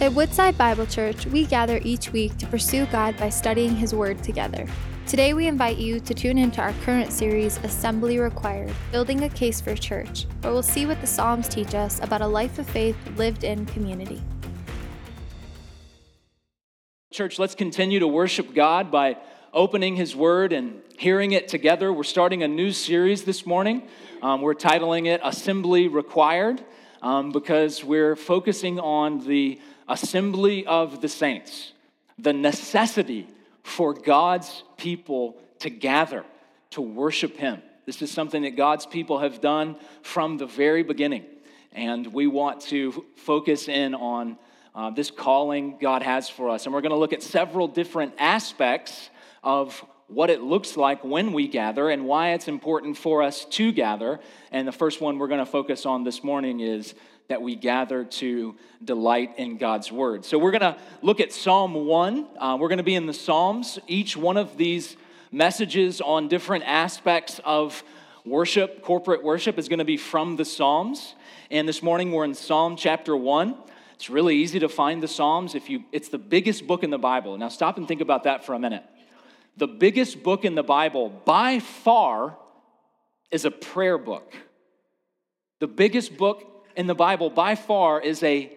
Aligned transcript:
At 0.00 0.12
Woodside 0.12 0.56
Bible 0.56 0.86
Church, 0.86 1.26
we 1.26 1.44
gather 1.44 1.80
each 1.82 2.12
week 2.12 2.38
to 2.38 2.46
pursue 2.46 2.86
God 2.86 3.16
by 3.16 3.30
studying 3.30 3.74
His 3.74 3.92
Word 3.92 4.22
together. 4.22 4.64
Today, 5.08 5.34
we 5.34 5.48
invite 5.48 5.76
you 5.76 5.98
to 5.98 6.14
tune 6.14 6.38
into 6.38 6.60
our 6.60 6.72
current 6.84 7.10
series, 7.10 7.56
Assembly 7.64 8.20
Required 8.20 8.72
Building 8.92 9.24
a 9.24 9.28
Case 9.28 9.60
for 9.60 9.74
Church, 9.74 10.26
where 10.42 10.52
we'll 10.52 10.62
see 10.62 10.86
what 10.86 11.00
the 11.00 11.06
Psalms 11.08 11.48
teach 11.48 11.74
us 11.74 12.00
about 12.00 12.20
a 12.20 12.26
life 12.28 12.60
of 12.60 12.70
faith 12.70 12.96
lived 13.16 13.42
in 13.42 13.66
community. 13.66 14.22
Church, 17.12 17.40
let's 17.40 17.56
continue 17.56 17.98
to 17.98 18.06
worship 18.06 18.54
God 18.54 18.92
by 18.92 19.16
opening 19.52 19.96
His 19.96 20.14
Word 20.14 20.52
and 20.52 20.80
hearing 20.96 21.32
it 21.32 21.48
together. 21.48 21.92
We're 21.92 22.04
starting 22.04 22.44
a 22.44 22.48
new 22.48 22.70
series 22.70 23.24
this 23.24 23.44
morning. 23.44 23.88
Um, 24.22 24.42
we're 24.42 24.54
titling 24.54 25.08
it 25.08 25.20
Assembly 25.24 25.88
Required 25.88 26.62
um, 27.02 27.32
because 27.32 27.84
we're 27.84 28.16
focusing 28.16 28.78
on 28.78 29.26
the 29.26 29.60
assembly 29.88 30.66
of 30.66 31.00
the 31.00 31.08
saints, 31.08 31.72
the 32.18 32.32
necessity 32.32 33.26
for 33.62 33.94
God's 33.94 34.62
people 34.76 35.36
to 35.60 35.70
gather 35.70 36.24
to 36.70 36.80
worship 36.80 37.36
Him. 37.36 37.62
This 37.86 38.02
is 38.02 38.10
something 38.10 38.42
that 38.42 38.56
God's 38.56 38.86
people 38.86 39.18
have 39.20 39.40
done 39.40 39.76
from 40.02 40.36
the 40.36 40.46
very 40.46 40.82
beginning. 40.82 41.24
And 41.72 42.06
we 42.12 42.26
want 42.26 42.60
to 42.62 43.04
focus 43.16 43.68
in 43.68 43.94
on 43.94 44.38
uh, 44.74 44.90
this 44.90 45.10
calling 45.10 45.78
God 45.80 46.02
has 46.02 46.28
for 46.28 46.50
us. 46.50 46.66
And 46.66 46.74
we're 46.74 46.82
going 46.82 46.90
to 46.90 46.98
look 46.98 47.12
at 47.12 47.22
several 47.22 47.66
different 47.66 48.14
aspects 48.18 49.10
of 49.42 49.84
what 50.08 50.30
it 50.30 50.42
looks 50.42 50.76
like 50.76 51.04
when 51.04 51.32
we 51.32 51.46
gather 51.46 51.90
and 51.90 52.06
why 52.06 52.30
it's 52.30 52.48
important 52.48 52.96
for 52.96 53.22
us 53.22 53.44
to 53.44 53.70
gather. 53.72 54.18
And 54.50 54.66
the 54.66 54.72
first 54.72 55.00
one 55.00 55.18
we're 55.18 55.28
going 55.28 55.44
to 55.44 55.46
focus 55.46 55.84
on 55.86 56.02
this 56.02 56.24
morning 56.24 56.60
is 56.60 56.94
that 57.28 57.42
we 57.42 57.54
gather 57.54 58.04
to 58.04 58.56
delight 58.82 59.34
in 59.36 59.58
God's 59.58 59.92
word. 59.92 60.24
So 60.24 60.38
we're 60.38 60.50
going 60.50 60.62
to 60.62 60.78
look 61.02 61.20
at 61.20 61.30
Psalm 61.30 61.74
1. 61.74 62.26
Uh, 62.38 62.56
we're 62.58 62.68
going 62.68 62.78
to 62.78 62.84
be 62.84 62.94
in 62.94 63.04
the 63.04 63.12
Psalms. 63.12 63.78
Each 63.86 64.16
one 64.16 64.38
of 64.38 64.56
these 64.56 64.96
messages 65.30 66.00
on 66.00 66.28
different 66.28 66.64
aspects 66.64 67.38
of 67.44 67.82
worship, 68.24 68.82
corporate 68.82 69.22
worship, 69.22 69.58
is 69.58 69.68
going 69.68 69.78
to 69.78 69.84
be 69.84 69.98
from 69.98 70.36
the 70.36 70.44
Psalms. 70.46 71.14
And 71.50 71.68
this 71.68 71.82
morning 71.82 72.12
we're 72.12 72.24
in 72.24 72.34
Psalm 72.34 72.76
chapter 72.76 73.14
1. 73.14 73.54
It's 73.94 74.08
really 74.08 74.36
easy 74.36 74.58
to 74.60 74.70
find 74.70 75.02
the 75.02 75.08
Psalms 75.08 75.54
if 75.54 75.68
you 75.68 75.84
it's 75.92 76.08
the 76.08 76.18
biggest 76.18 76.66
book 76.66 76.82
in 76.82 76.88
the 76.88 76.98
Bible. 76.98 77.36
Now 77.36 77.48
stop 77.48 77.76
and 77.76 77.86
think 77.86 78.00
about 78.00 78.24
that 78.24 78.46
for 78.46 78.54
a 78.54 78.58
minute. 78.58 78.84
The 79.58 79.66
biggest 79.66 80.22
book 80.22 80.44
in 80.44 80.54
the 80.54 80.62
Bible 80.62 81.10
by 81.24 81.58
far 81.58 82.38
is 83.30 83.44
a 83.44 83.50
prayer 83.50 83.98
book. 83.98 84.32
The 85.58 85.66
biggest 85.66 86.16
book 86.16 86.66
in 86.76 86.86
the 86.86 86.94
Bible 86.94 87.28
by 87.28 87.56
far 87.56 88.00
is 88.00 88.22
a 88.22 88.52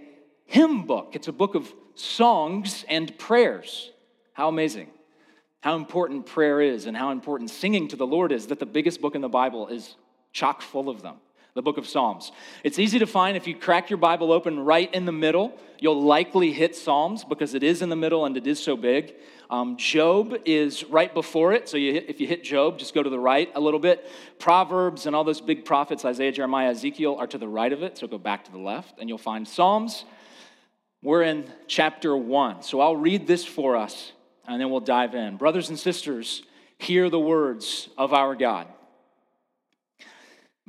hymn 0.46 0.86
book. 0.86 1.12
It's 1.14 1.28
a 1.28 1.34
book 1.34 1.56
of 1.56 1.74
songs 1.96 2.86
and 2.88 3.18
prayers. 3.18 3.92
How 4.34 4.48
amazing. 4.48 4.92
How 5.62 5.76
important 5.76 6.28
prayer 6.28 6.62
is 6.62 6.86
and 6.86 6.96
how 6.96 7.12
important 7.12 7.50
singing 7.50 7.88
to 7.90 7.96
the 7.96 8.08
Lord 8.08 8.32
is 8.32 8.48
that 8.48 8.60
the 8.60 8.66
biggest 8.66 9.02
book 9.02 9.16
in 9.16 9.22
the 9.22 9.30
Bible 9.30 9.68
is 9.68 9.96
chock 10.34 10.62
full 10.62 10.88
of 10.88 11.02
them 11.02 11.16
the 11.54 11.62
book 11.62 11.78
of 11.78 11.88
Psalms. 11.88 12.32
It's 12.64 12.80
easy 12.80 13.00
to 13.00 13.08
find 13.08 13.36
if 13.36 13.48
you 13.48 13.56
crack 13.56 13.90
your 13.90 13.98
Bible 13.98 14.32
open 14.32 14.60
right 14.60 14.94
in 14.94 15.06
the 15.06 15.12
middle, 15.12 15.58
you'll 15.80 16.02
likely 16.02 16.54
hit 16.54 16.76
Psalms 16.76 17.24
because 17.24 17.54
it 17.54 17.64
is 17.64 17.82
in 17.82 17.90
the 17.90 17.96
middle 17.96 18.26
and 18.26 18.38
it 18.38 18.48
is 18.48 18.62
so 18.62 18.78
big. 18.78 19.14
Um, 19.50 19.76
Job 19.76 20.34
is 20.46 20.86
right 20.86 21.14
before 21.14 21.52
it, 21.52 21.68
so 21.68 21.76
you 21.76 21.92
hit, 21.94 22.10
if 22.10 22.22
you 22.22 22.28
hit 22.28 22.44
Job, 22.44 22.80
just 22.80 22.94
go 22.94 23.04
to 23.04 23.10
the 23.10 23.20
right 23.20 23.52
a 23.54 23.60
little 23.60 23.82
bit. 23.82 24.10
Proverbs 24.40 25.06
and 25.06 25.16
all 25.16 25.26
those 25.26 25.42
big 25.42 25.66
prophets, 25.66 26.06
Isaiah, 26.06 26.32
Jeremiah, 26.32 26.70
Ezekiel, 26.70 27.18
are 27.20 27.28
to 27.28 27.38
the 27.38 27.50
right 27.50 27.74
of 27.74 27.84
it, 27.84 27.98
so 27.98 28.08
go 28.08 28.18
back 28.18 28.46
to 28.46 28.52
the 28.52 28.58
left 28.58 29.00
and 29.00 29.10
you'll 29.10 29.18
find 29.18 29.46
Psalms. 29.46 30.06
We're 31.04 31.24
in 31.24 31.52
chapter 31.68 32.16
one, 32.16 32.62
so 32.62 32.80
I'll 32.80 32.96
read 32.96 33.28
this 33.28 33.44
for 33.44 33.76
us 33.76 34.14
and 34.48 34.62
then 34.62 34.70
we'll 34.70 34.80
dive 34.80 35.16
in. 35.16 35.36
Brothers 35.36 35.68
and 35.68 35.78
sisters, 35.78 36.44
hear 36.78 37.10
the 37.10 37.20
words 37.20 37.90
of 37.98 38.14
our 38.14 38.36
God. 38.36 38.68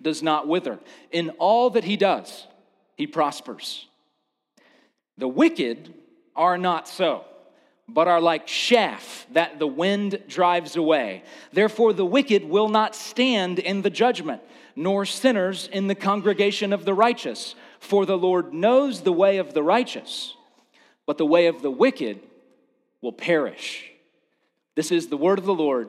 does 0.00 0.22
not 0.22 0.48
wither. 0.48 0.78
In 1.10 1.30
all 1.38 1.70
that 1.70 1.84
he 1.84 1.96
does, 1.96 2.46
he 2.96 3.06
prospers. 3.06 3.86
The 5.18 5.28
wicked 5.28 5.94
are 6.34 6.58
not 6.58 6.88
so, 6.88 7.24
but 7.88 8.08
are 8.08 8.20
like 8.20 8.46
chaff 8.46 9.26
that 9.32 9.58
the 9.58 9.66
wind 9.66 10.22
drives 10.28 10.76
away. 10.76 11.22
Therefore, 11.52 11.92
the 11.92 12.04
wicked 12.04 12.44
will 12.44 12.68
not 12.68 12.94
stand 12.94 13.58
in 13.58 13.82
the 13.82 13.90
judgment, 13.90 14.42
nor 14.74 15.06
sinners 15.06 15.68
in 15.72 15.86
the 15.86 15.94
congregation 15.94 16.72
of 16.72 16.84
the 16.84 16.94
righteous. 16.94 17.54
For 17.80 18.04
the 18.04 18.18
Lord 18.18 18.52
knows 18.52 19.02
the 19.02 19.12
way 19.12 19.38
of 19.38 19.54
the 19.54 19.62
righteous, 19.62 20.34
but 21.06 21.18
the 21.18 21.26
way 21.26 21.46
of 21.46 21.62
the 21.62 21.70
wicked 21.70 22.20
will 23.00 23.12
perish. 23.12 23.90
This 24.74 24.90
is 24.90 25.08
the 25.08 25.16
word 25.16 25.38
of 25.38 25.44
the 25.44 25.54
Lord. 25.54 25.88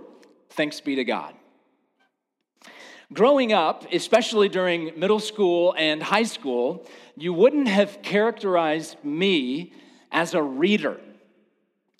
Thanks 0.52 0.80
be 0.80 0.96
to 0.96 1.04
God. 1.04 1.34
Growing 3.14 3.54
up, 3.54 3.86
especially 3.94 4.50
during 4.50 4.92
middle 5.00 5.22
school 5.22 5.74
and 5.78 6.04
high 6.04 6.24
school, 6.24 6.86
you 7.16 7.32
wouldn't 7.32 7.70
have 7.70 8.02
characterized 8.02 8.98
me 9.02 9.72
as 10.12 10.34
a 10.34 10.44
reader. 10.44 11.00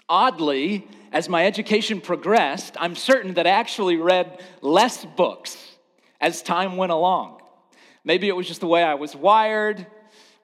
Oddly, 0.10 0.86
as 1.14 1.30
my 1.30 1.46
education 1.46 2.02
progressed, 2.02 2.76
I'm 2.78 2.96
certain 2.96 3.36
that 3.36 3.48
I 3.48 3.52
actually 3.52 3.96
read 3.96 4.44
less 4.62 5.06
books 5.06 5.58
as 6.20 6.42
time 6.42 6.76
went 6.76 6.92
along. 6.92 7.40
Maybe 8.04 8.28
it 8.28 8.36
was 8.36 8.48
just 8.48 8.60
the 8.60 8.68
way 8.68 8.84
I 8.84 8.96
was 8.96 9.16
wired, 9.16 9.88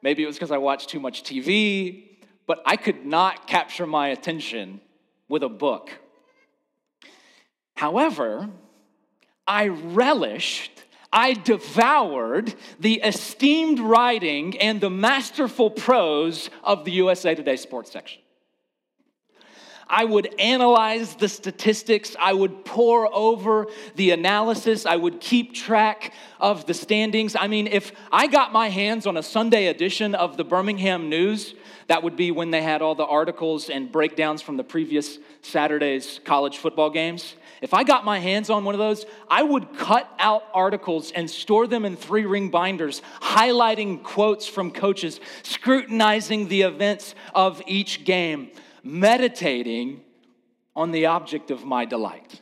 maybe 0.01 0.23
it 0.23 0.27
was 0.27 0.35
because 0.35 0.51
I 0.51 0.59
watched 0.59 0.89
too 0.89 0.99
much 0.99 1.23
TV, 1.23 2.05
but 2.47 2.61
I 2.65 2.77
could 2.77 3.05
not 3.05 3.47
capture 3.47 3.85
my 3.85 4.09
attention 4.09 4.79
with 5.27 5.43
a 5.43 5.49
book. 5.49 5.89
However, 7.75 8.49
I 9.47 9.67
relished, 9.67 10.83
I 11.11 11.33
devoured 11.33 12.55
the 12.79 13.01
esteemed 13.01 13.79
writing 13.79 14.57
and 14.59 14.81
the 14.81 14.89
masterful 14.89 15.69
prose 15.69 16.49
of 16.63 16.85
the 16.85 16.91
USA 16.93 17.35
Today 17.35 17.55
sports 17.55 17.91
section. 17.91 18.22
I 19.87 20.05
would 20.05 20.33
analyze 20.39 21.15
the 21.15 21.27
statistics. 21.27 22.15
I 22.19 22.33
would 22.33 22.65
pore 22.65 23.13
over 23.13 23.67
the 23.95 24.11
analysis. 24.11 24.85
I 24.85 24.95
would 24.95 25.19
keep 25.19 25.53
track 25.53 26.13
of 26.39 26.65
the 26.65 26.73
standings. 26.73 27.35
I 27.35 27.47
mean, 27.47 27.67
if 27.67 27.91
I 28.11 28.27
got 28.27 28.51
my 28.51 28.69
hands 28.69 29.05
on 29.07 29.17
a 29.17 29.23
Sunday 29.23 29.67
edition 29.67 30.15
of 30.15 30.37
the 30.37 30.43
Birmingham 30.43 31.09
News, 31.09 31.55
that 31.87 32.03
would 32.03 32.15
be 32.15 32.31
when 32.31 32.51
they 32.51 32.61
had 32.61 32.81
all 32.81 32.95
the 32.95 33.05
articles 33.05 33.69
and 33.69 33.91
breakdowns 33.91 34.41
from 34.41 34.57
the 34.57 34.63
previous 34.63 35.19
Saturday's 35.41 36.19
college 36.23 36.57
football 36.57 36.89
games. 36.89 37.35
If 37.61 37.73
I 37.73 37.83
got 37.83 38.03
my 38.03 38.19
hands 38.19 38.49
on 38.49 38.65
one 38.65 38.75
of 38.75 38.79
those, 38.79 39.05
I 39.29 39.43
would 39.43 39.77
cut 39.77 40.09
out 40.19 40.43
articles 40.53 41.11
and 41.11 41.29
store 41.29 41.65
them 41.65 41.85
in 41.85 41.95
three 41.95 42.25
ring 42.25 42.49
binders, 42.49 43.01
highlighting 43.21 44.03
quotes 44.03 44.47
from 44.47 44.71
coaches, 44.71 45.21
scrutinizing 45.43 46.49
the 46.49 46.63
events 46.63 47.15
of 47.33 47.61
each 47.65 48.03
game, 48.03 48.51
meditating 48.83 50.01
on 50.75 50.91
the 50.91 51.05
object 51.05 51.51
of 51.51 51.63
my 51.63 51.85
delight. 51.85 52.41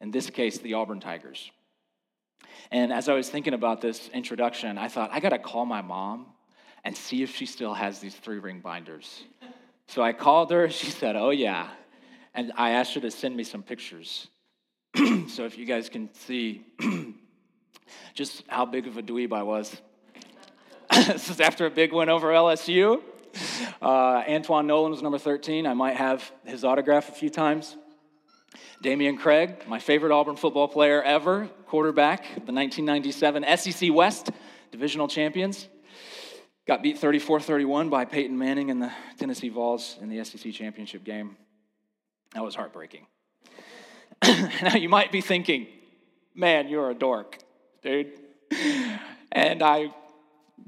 In 0.00 0.10
this 0.10 0.28
case, 0.28 0.58
the 0.58 0.74
Auburn 0.74 1.00
Tigers. 1.00 1.50
And 2.70 2.92
as 2.92 3.08
I 3.08 3.14
was 3.14 3.28
thinking 3.28 3.54
about 3.54 3.80
this 3.80 4.08
introduction, 4.08 4.78
I 4.78 4.88
thought, 4.88 5.10
I 5.12 5.20
gotta 5.20 5.38
call 5.38 5.64
my 5.64 5.82
mom 5.82 6.26
and 6.84 6.96
see 6.96 7.22
if 7.22 7.34
she 7.34 7.46
still 7.46 7.74
has 7.74 8.00
these 8.00 8.14
three 8.14 8.38
ring 8.38 8.60
binders. 8.60 9.24
So 9.86 10.02
I 10.02 10.12
called 10.12 10.50
her, 10.50 10.68
she 10.68 10.90
said, 10.90 11.16
Oh, 11.16 11.30
yeah. 11.30 11.68
And 12.34 12.52
I 12.56 12.70
asked 12.70 12.94
her 12.94 13.00
to 13.00 13.10
send 13.10 13.36
me 13.36 13.44
some 13.44 13.62
pictures. 13.62 14.28
so 15.28 15.44
if 15.44 15.56
you 15.56 15.64
guys 15.64 15.88
can 15.88 16.12
see 16.14 16.64
just 18.14 18.44
how 18.48 18.66
big 18.66 18.86
of 18.86 18.96
a 18.96 19.02
dweeb 19.02 19.32
I 19.32 19.42
was. 19.42 19.80
this 20.92 21.30
is 21.30 21.40
after 21.40 21.66
a 21.66 21.70
big 21.70 21.92
win 21.92 22.08
over 22.08 22.28
LSU. 22.28 23.02
Uh, 23.82 24.22
Antoine 24.26 24.66
Nolan 24.66 24.92
was 24.92 25.02
number 25.02 25.18
13. 25.18 25.66
I 25.66 25.74
might 25.74 25.96
have 25.96 26.32
his 26.46 26.64
autograph 26.64 27.10
a 27.10 27.12
few 27.12 27.28
times. 27.28 27.76
Dameyune 28.82 29.18
Craig, 29.18 29.64
my 29.66 29.78
favorite 29.78 30.12
Auburn 30.12 30.36
football 30.36 30.68
player 30.68 31.02
ever, 31.02 31.48
quarterback, 31.66 32.22
the 32.22 32.52
1997 32.52 33.44
SEC 33.58 33.92
West 33.92 34.30
divisional 34.70 35.06
champions. 35.06 35.68
got 36.66 36.82
beat 36.82 36.98
34 36.98 37.40
31 37.40 37.90
by 37.90 38.04
Peyton 38.04 38.38
Manning 38.38 38.70
in 38.70 38.78
the 38.78 38.90
Tennessee 39.18 39.50
Vols 39.50 39.96
in 40.00 40.08
the 40.08 40.24
SEC 40.24 40.52
championship 40.52 41.04
game. 41.04 41.36
That 42.32 42.42
was 42.42 42.54
heartbreaking. 42.54 43.06
now 44.62 44.76
you 44.76 44.88
might 44.88 45.12
be 45.12 45.20
thinking, 45.20 45.66
man, 46.34 46.68
you're 46.68 46.90
a 46.90 46.94
dork, 46.94 47.38
dude. 47.82 48.12
And 49.30 49.62
I 49.62 49.94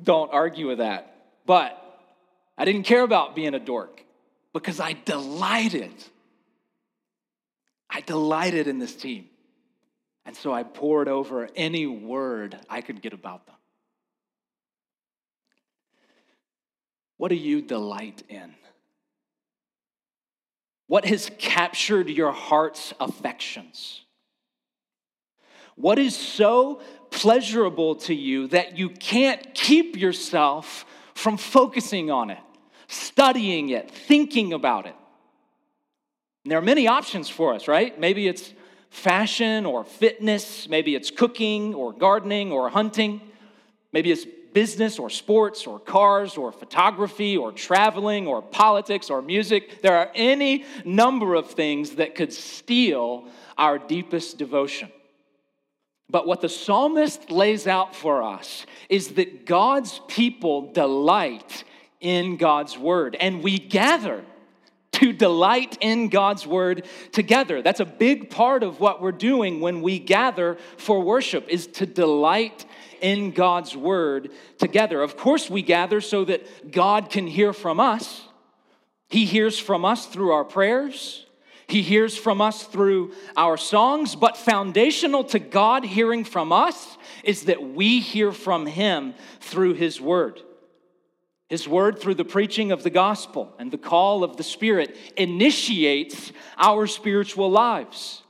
don't 0.03 0.33
argue 0.33 0.67
with 0.67 0.79
that. 0.79 1.15
But 1.47 1.86
I 2.59 2.65
didn't 2.65 2.85
care 2.85 3.03
about 3.03 3.35
being 3.35 3.55
a 3.55 3.59
dork 3.59 4.03
because 4.53 4.81
I 4.81 4.95
delighted. 5.05 5.93
I 7.91 8.01
delighted 8.01 8.67
in 8.67 8.79
this 8.79 8.95
team. 8.95 9.27
And 10.25 10.35
so 10.37 10.53
I 10.53 10.63
poured 10.65 11.09
over 11.09 11.49
any 11.55 11.87
word 11.87 12.59
I 12.69 12.81
could 12.81 13.01
get 13.01 13.13
about 13.13 13.47
them. 13.47 13.55
What 17.17 17.29
do 17.29 17.37
you 17.37 17.63
delight 17.63 18.23
in? 18.29 18.55
What 20.89 21.05
has 21.05 21.31
captured 21.39 22.09
your 22.09 22.33
heart's 22.33 22.93
affections? 23.01 24.03
What 25.75 25.99
is 25.99 26.17
so 26.17 26.81
pleasurable 27.11 27.97
to 27.97 28.15
you 28.15 28.49
that 28.49 28.79
you 28.79 28.89
can't 28.89 29.55
keep 29.55 29.97
yourself 29.97 30.87
from 31.15 31.37
focusing 31.37 32.11
on 32.11 32.31
it, 32.31 32.39
studying 32.89 33.71
it, 33.71 33.91
thinking 33.91 34.53
about 34.53 34.87
it? 34.87 34.95
And 36.45 36.51
there 36.51 36.59
are 36.59 36.63
many 36.63 36.87
options 36.87 37.29
for 37.29 37.55
us, 37.55 37.67
right? 37.67 37.99
Maybe 37.99 38.29
it's 38.29 38.53
fashion 38.91 39.67
or 39.67 39.85
fitness, 39.85 40.69
maybe 40.69 40.95
it's 40.95 41.11
cooking 41.11 41.75
or 41.75 41.93
gardening 41.93 42.53
or 42.53 42.69
hunting, 42.69 43.21
maybe 43.93 44.11
it's 44.11 44.27
business 44.57 44.99
or 44.99 45.11
sports 45.11 45.67
or 45.67 45.79
cars 45.79 46.39
or 46.39 46.51
photography 46.51 47.37
or 47.37 47.53
traveling 47.53 48.27
or 48.27 48.41
politics 48.41 49.11
or 49.11 49.21
music. 49.21 49.83
There 49.83 49.95
are 49.95 50.11
any 50.15 50.65
number 50.83 51.35
of 51.35 51.51
things 51.51 51.97
that 51.97 52.15
could 52.15 52.33
steal 52.33 53.29
our 53.59 53.79
deepest 53.79 54.39
devotion. 54.39 54.89
But 56.09 56.27
what 56.27 56.41
the 56.41 56.49
psalmist 56.49 57.31
lays 57.31 57.67
out 57.67 57.95
for 57.95 58.23
us 58.23 58.65
is 58.89 59.09
that 59.15 59.45
God's 59.45 60.01
people 60.09 60.73
delight 60.73 61.65
in 62.01 62.37
God's 62.37 62.77
word, 62.79 63.17
and 63.19 63.43
we 63.43 63.59
gather 63.59 64.25
to 64.93 65.13
delight 65.13 65.77
in 65.81 66.09
God's 66.09 66.47
word 66.47 66.87
together. 67.13 67.61
That's 67.61 67.81
a 67.81 67.85
big 67.85 68.31
part 68.31 68.63
of 68.63 68.81
what 68.81 69.03
we're 69.03 69.13
doing 69.13 69.61
when 69.61 69.83
we 69.83 69.99
gather 69.99 70.57
for 70.79 71.01
worship 71.01 71.49
is 71.49 71.67
to 71.69 71.87
delight 71.87 72.65
in 73.03 73.33
God's 73.33 73.77
word 73.77 74.31
together. 74.59 75.03
Of 75.03 75.19
course, 75.19 75.51
we 75.51 75.61
gather 75.61 76.01
so 76.01 76.25
that 76.25 76.73
God 76.73 77.11
can 77.11 77.27
hear 77.27 77.53
from 77.53 77.79
us. 77.79 78.23
He 79.09 79.27
hears 79.27 79.59
from 79.59 79.85
us 79.85 80.07
through 80.07 80.33
our 80.33 80.45
prayers. 80.45 81.27
He 81.69 81.83
hears 81.83 82.17
from 82.17 82.41
us 82.41 82.63
through 82.63 83.13
our 83.37 83.57
songs, 83.57 84.15
but 84.17 84.37
foundational 84.37 85.25
to 85.25 85.39
God 85.39 85.85
hearing 85.85 86.25
from 86.25 86.53
us 86.53 86.97
is 87.25 87.45
that 87.45 87.63
we 87.63 88.01
hear 88.01 88.33
from 88.33 88.67
Him 88.67 89.15
through 89.41 89.75
His 89.75 90.01
Word. 90.01 90.41
His 91.49 91.69
Word, 91.69 91.99
through 91.99 92.15
the 92.15 92.25
preaching 92.25 92.73
of 92.73 92.83
the 92.83 92.91
gospel 92.91 93.55
and 93.59 93.71
the 93.71 93.79
call 93.79 94.25
of 94.25 94.37
the 94.37 94.43
Spirit, 94.43 94.97
initiates 95.17 96.33
our 96.59 96.87
spiritual 96.87 97.51
lives 97.51 98.23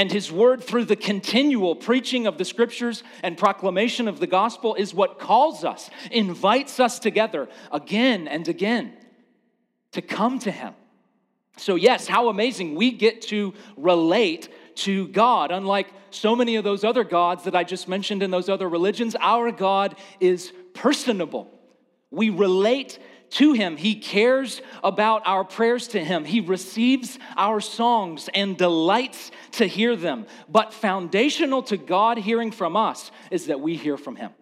and 0.00 0.10
his 0.10 0.32
word 0.32 0.64
through 0.64 0.86
the 0.86 0.96
continual 0.96 1.74
preaching 1.76 2.26
of 2.26 2.38
the 2.38 2.44
scriptures 2.46 3.02
and 3.22 3.36
proclamation 3.36 4.08
of 4.08 4.18
the 4.18 4.26
gospel 4.26 4.74
is 4.74 4.94
what 4.94 5.18
calls 5.18 5.62
us, 5.62 5.90
invites 6.10 6.80
us 6.80 6.98
together 6.98 7.50
again 7.70 8.26
and 8.26 8.48
again 8.48 8.94
to 9.92 10.00
come 10.00 10.38
to 10.38 10.50
him. 10.50 10.72
So, 11.58 11.74
yes, 11.74 12.06
how 12.06 12.30
amazing 12.30 12.76
we 12.76 12.92
get 12.92 13.20
to 13.22 13.52
relate 13.76 14.48
to 14.76 15.08
God. 15.08 15.50
Unlike 15.50 15.92
so 16.10 16.34
many 16.34 16.56
of 16.56 16.64
those 16.64 16.82
other 16.82 17.04
gods 17.04 17.44
that 17.44 17.54
I 17.54 17.64
just 17.64 17.86
mentioned 17.86 18.22
in 18.22 18.30
those 18.30 18.48
other 18.48 18.70
religions, 18.70 19.14
our 19.20 19.52
God 19.52 19.96
is 20.18 20.50
personable. 20.72 21.59
We 22.10 22.30
relate 22.30 22.98
to 23.30 23.52
Him. 23.52 23.76
He 23.76 23.94
cares 23.94 24.60
about 24.82 25.22
our 25.24 25.44
prayers 25.44 25.88
to 25.88 26.04
Him. 26.04 26.24
He 26.24 26.40
receives 26.40 27.18
our 27.36 27.60
songs 27.60 28.28
and 28.34 28.56
delights 28.56 29.30
to 29.52 29.66
hear 29.66 29.96
them. 29.96 30.26
But 30.48 30.74
foundational 30.74 31.62
to 31.64 31.76
God 31.76 32.18
hearing 32.18 32.50
from 32.50 32.76
us 32.76 33.10
is 33.30 33.46
that 33.46 33.60
we 33.60 33.76
hear 33.76 33.96
from 33.96 34.16
Him. 34.16 34.32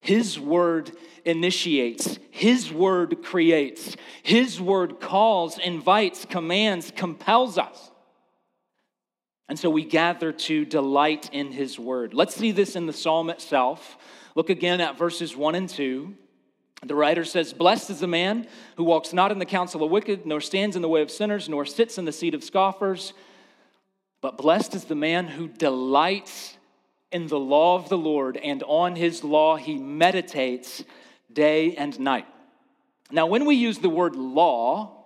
His 0.00 0.38
word 0.38 0.90
initiates, 1.24 2.18
His 2.30 2.72
word 2.72 3.22
creates, 3.22 3.96
His 4.22 4.60
word 4.60 4.98
calls, 4.98 5.58
invites, 5.58 6.24
commands, 6.24 6.92
compels 6.96 7.56
us. 7.56 7.90
And 9.48 9.58
so 9.58 9.70
we 9.70 9.84
gather 9.84 10.32
to 10.32 10.64
delight 10.64 11.30
in 11.32 11.52
His 11.52 11.78
word. 11.78 12.14
Let's 12.14 12.34
see 12.34 12.50
this 12.52 12.74
in 12.74 12.86
the 12.86 12.92
psalm 12.92 13.30
itself. 13.30 13.96
Look 14.34 14.50
again 14.50 14.80
at 14.80 14.98
verses 14.98 15.36
1 15.36 15.54
and 15.54 15.68
2. 15.68 16.14
The 16.84 16.94
writer 16.94 17.24
says, 17.24 17.52
Blessed 17.52 17.90
is 17.90 18.00
the 18.00 18.06
man 18.06 18.46
who 18.76 18.84
walks 18.84 19.12
not 19.12 19.30
in 19.30 19.38
the 19.38 19.46
counsel 19.46 19.84
of 19.84 19.90
wicked, 19.90 20.26
nor 20.26 20.40
stands 20.40 20.74
in 20.74 20.82
the 20.82 20.88
way 20.88 21.02
of 21.02 21.10
sinners, 21.10 21.48
nor 21.48 21.64
sits 21.64 21.98
in 21.98 22.04
the 22.04 22.12
seat 22.12 22.34
of 22.34 22.42
scoffers, 22.42 23.12
but 24.20 24.38
blessed 24.38 24.74
is 24.74 24.84
the 24.84 24.94
man 24.94 25.26
who 25.26 25.48
delights 25.48 26.56
in 27.12 27.26
the 27.28 27.38
law 27.38 27.76
of 27.76 27.88
the 27.88 27.98
Lord, 27.98 28.36
and 28.36 28.62
on 28.64 28.96
his 28.96 29.22
law 29.22 29.56
he 29.56 29.76
meditates 29.76 30.82
day 31.32 31.76
and 31.76 31.98
night. 32.00 32.26
Now, 33.10 33.26
when 33.26 33.44
we 33.44 33.54
use 33.54 33.78
the 33.78 33.90
word 33.90 34.16
law, 34.16 35.04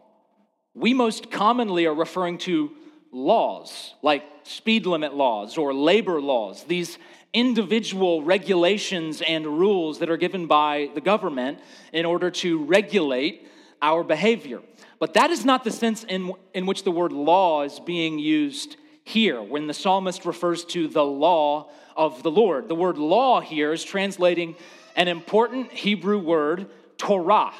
we 0.74 0.94
most 0.94 1.30
commonly 1.30 1.86
are 1.86 1.94
referring 1.94 2.38
to 2.38 2.70
laws, 3.12 3.94
like 4.02 4.24
speed 4.42 4.86
limit 4.86 5.14
laws 5.14 5.56
or 5.56 5.72
labor 5.72 6.20
laws, 6.20 6.64
these 6.64 6.98
individual 7.32 8.22
regulations 8.22 9.22
and 9.26 9.46
rules 9.46 9.98
that 9.98 10.08
are 10.08 10.16
given 10.16 10.46
by 10.46 10.90
the 10.94 11.00
government 11.00 11.58
in 11.92 12.06
order 12.06 12.30
to 12.30 12.64
regulate 12.64 13.46
our 13.82 14.02
behavior. 14.02 14.62
But 14.98 15.14
that 15.14 15.30
is 15.30 15.44
not 15.44 15.64
the 15.64 15.70
sense 15.70 16.04
in, 16.04 16.32
in 16.54 16.66
which 16.66 16.84
the 16.84 16.90
word 16.90 17.12
law 17.12 17.62
is 17.62 17.78
being 17.80 18.18
used 18.18 18.76
here 19.04 19.42
when 19.42 19.66
the 19.66 19.74
psalmist 19.74 20.24
refers 20.24 20.64
to 20.64 20.88
the 20.88 21.04
law 21.04 21.70
of 21.96 22.22
the 22.22 22.30
Lord. 22.30 22.68
The 22.68 22.74
word 22.74 22.98
law 22.98 23.40
here 23.40 23.72
is 23.72 23.84
translating 23.84 24.56
an 24.96 25.08
important 25.08 25.70
Hebrew 25.72 26.18
word, 26.18 26.70
Torah. 26.96 27.52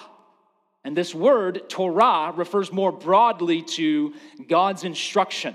And 0.87 0.97
this 0.97 1.15
word, 1.15 1.69
Torah, 1.69 2.33
refers 2.35 2.73
more 2.73 2.93
broadly 2.93 3.61
to 3.61 4.15
God's 4.49 4.85
instruction, 4.85 5.55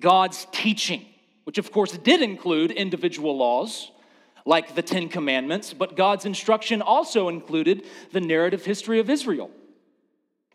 God's 0.00 0.46
teaching 0.52 1.06
which 1.46 1.58
of 1.58 1.70
course 1.70 1.92
did 1.98 2.22
include 2.22 2.72
individual 2.72 3.36
laws 3.36 3.92
like 4.44 4.74
the 4.74 4.82
Ten 4.82 5.08
Commandments, 5.08 5.72
but 5.72 5.96
God's 5.96 6.26
instruction 6.26 6.82
also 6.82 7.28
included 7.28 7.84
the 8.10 8.20
narrative 8.20 8.64
history 8.64 8.98
of 8.98 9.08
Israel 9.08 9.48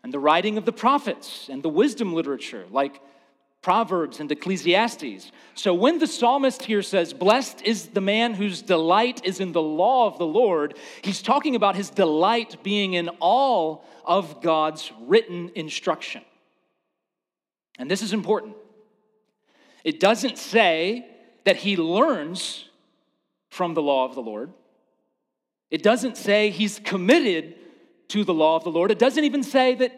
and 0.04 0.12
the 0.12 0.18
writing 0.18 0.58
of 0.58 0.66
the 0.66 0.72
prophets 0.72 1.48
and 1.50 1.62
the 1.62 1.70
wisdom 1.70 2.12
literature 2.12 2.66
like 2.70 3.00
Proverbs 3.62 4.18
and 4.18 4.30
Ecclesiastes. 4.30 5.30
So 5.54 5.72
when 5.72 6.00
the 6.00 6.06
psalmist 6.08 6.64
here 6.64 6.82
says, 6.82 7.12
Blessed 7.12 7.62
is 7.62 7.88
the 7.88 8.00
man 8.00 8.34
whose 8.34 8.60
delight 8.60 9.24
is 9.24 9.38
in 9.38 9.52
the 9.52 9.62
law 9.62 10.08
of 10.08 10.18
the 10.18 10.26
Lord, 10.26 10.76
he's 11.02 11.22
talking 11.22 11.54
about 11.54 11.76
his 11.76 11.88
delight 11.88 12.62
being 12.64 12.94
in 12.94 13.08
all 13.20 13.84
of 14.04 14.42
God's 14.42 14.90
written 15.02 15.52
instruction. 15.54 16.22
And 17.78 17.90
this 17.90 18.02
is 18.02 18.12
important 18.12 18.56
it 19.84 19.98
doesn't 20.00 20.38
say 20.38 21.06
that 21.44 21.56
he 21.56 21.76
learns 21.76 22.68
from 23.50 23.74
the 23.74 23.82
law 23.82 24.04
of 24.04 24.14
the 24.14 24.22
Lord. 24.22 24.52
It 25.70 25.82
doesn't 25.82 26.16
say 26.16 26.50
he's 26.50 26.78
committed 26.78 27.54
to 28.08 28.24
the 28.24 28.34
law 28.34 28.56
of 28.56 28.64
the 28.64 28.70
Lord. 28.70 28.90
It 28.90 28.98
doesn't 28.98 29.24
even 29.24 29.42
say 29.42 29.74
that 29.76 29.92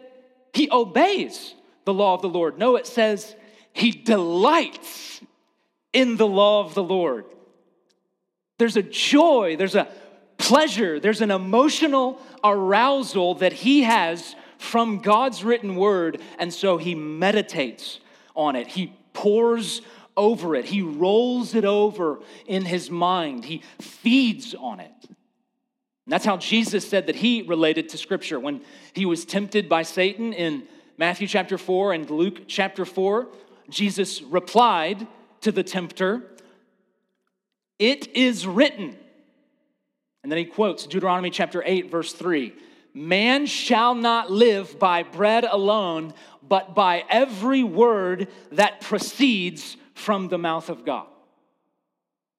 he 0.53 0.69
obeys 0.71 1.53
the 1.83 1.93
law 1.93 2.13
of 2.13 2.21
the 2.21 2.29
Lord. 2.29 2.57
No, 2.57 2.75
it 2.75 2.87
says 2.87 3.35
he 3.75 3.91
delights 3.91 5.19
in 5.91 6.15
the 6.15 6.25
law 6.25 6.63
of 6.63 6.73
the 6.73 6.83
Lord. 6.83 7.25
There's 8.57 8.77
a 8.77 8.81
joy, 8.81 9.57
there's 9.57 9.75
a 9.75 9.89
pleasure, 10.37 10.97
there's 10.97 11.19
an 11.19 11.29
emotional 11.29 12.21
arousal 12.41 13.35
that 13.35 13.51
he 13.51 13.83
has 13.83 14.33
from 14.57 14.99
God's 14.99 15.43
written 15.43 15.75
word, 15.75 16.21
and 16.39 16.53
so 16.53 16.77
he 16.77 16.95
meditates 16.95 17.99
on 18.33 18.55
it. 18.55 18.67
He 18.67 18.93
pores 19.11 19.81
over 20.15 20.55
it, 20.55 20.63
he 20.63 20.81
rolls 20.81 21.53
it 21.53 21.65
over 21.65 22.19
in 22.45 22.63
his 22.63 22.89
mind, 22.89 23.43
he 23.43 23.61
feeds 23.81 24.55
on 24.55 24.79
it. 24.79 24.93
And 25.03 26.13
that's 26.13 26.23
how 26.23 26.37
Jesus 26.37 26.87
said 26.87 27.07
that 27.07 27.17
he 27.17 27.41
related 27.41 27.89
to 27.89 27.97
Scripture 27.97 28.39
when 28.39 28.61
he 28.93 29.05
was 29.05 29.25
tempted 29.25 29.67
by 29.67 29.83
Satan 29.83 30.31
in 30.31 30.63
Matthew 30.97 31.27
chapter 31.27 31.57
4 31.57 31.91
and 31.91 32.09
Luke 32.09 32.43
chapter 32.47 32.85
4. 32.85 33.27
Jesus 33.69 34.21
replied 34.21 35.07
to 35.41 35.51
the 35.51 35.63
tempter, 35.63 36.23
It 37.79 38.15
is 38.15 38.47
written. 38.47 38.97
And 40.23 40.31
then 40.31 40.39
he 40.39 40.45
quotes 40.45 40.87
Deuteronomy 40.87 41.29
chapter 41.29 41.61
8, 41.65 41.91
verse 41.91 42.13
3 42.13 42.53
Man 42.93 43.45
shall 43.45 43.93
not 43.93 44.31
live 44.31 44.79
by 44.79 45.03
bread 45.03 45.43
alone, 45.43 46.13
but 46.41 46.73
by 46.73 47.03
every 47.09 47.63
word 47.63 48.27
that 48.53 48.81
proceeds 48.81 49.77
from 49.93 50.29
the 50.29 50.37
mouth 50.37 50.69
of 50.69 50.85
God. 50.85 51.07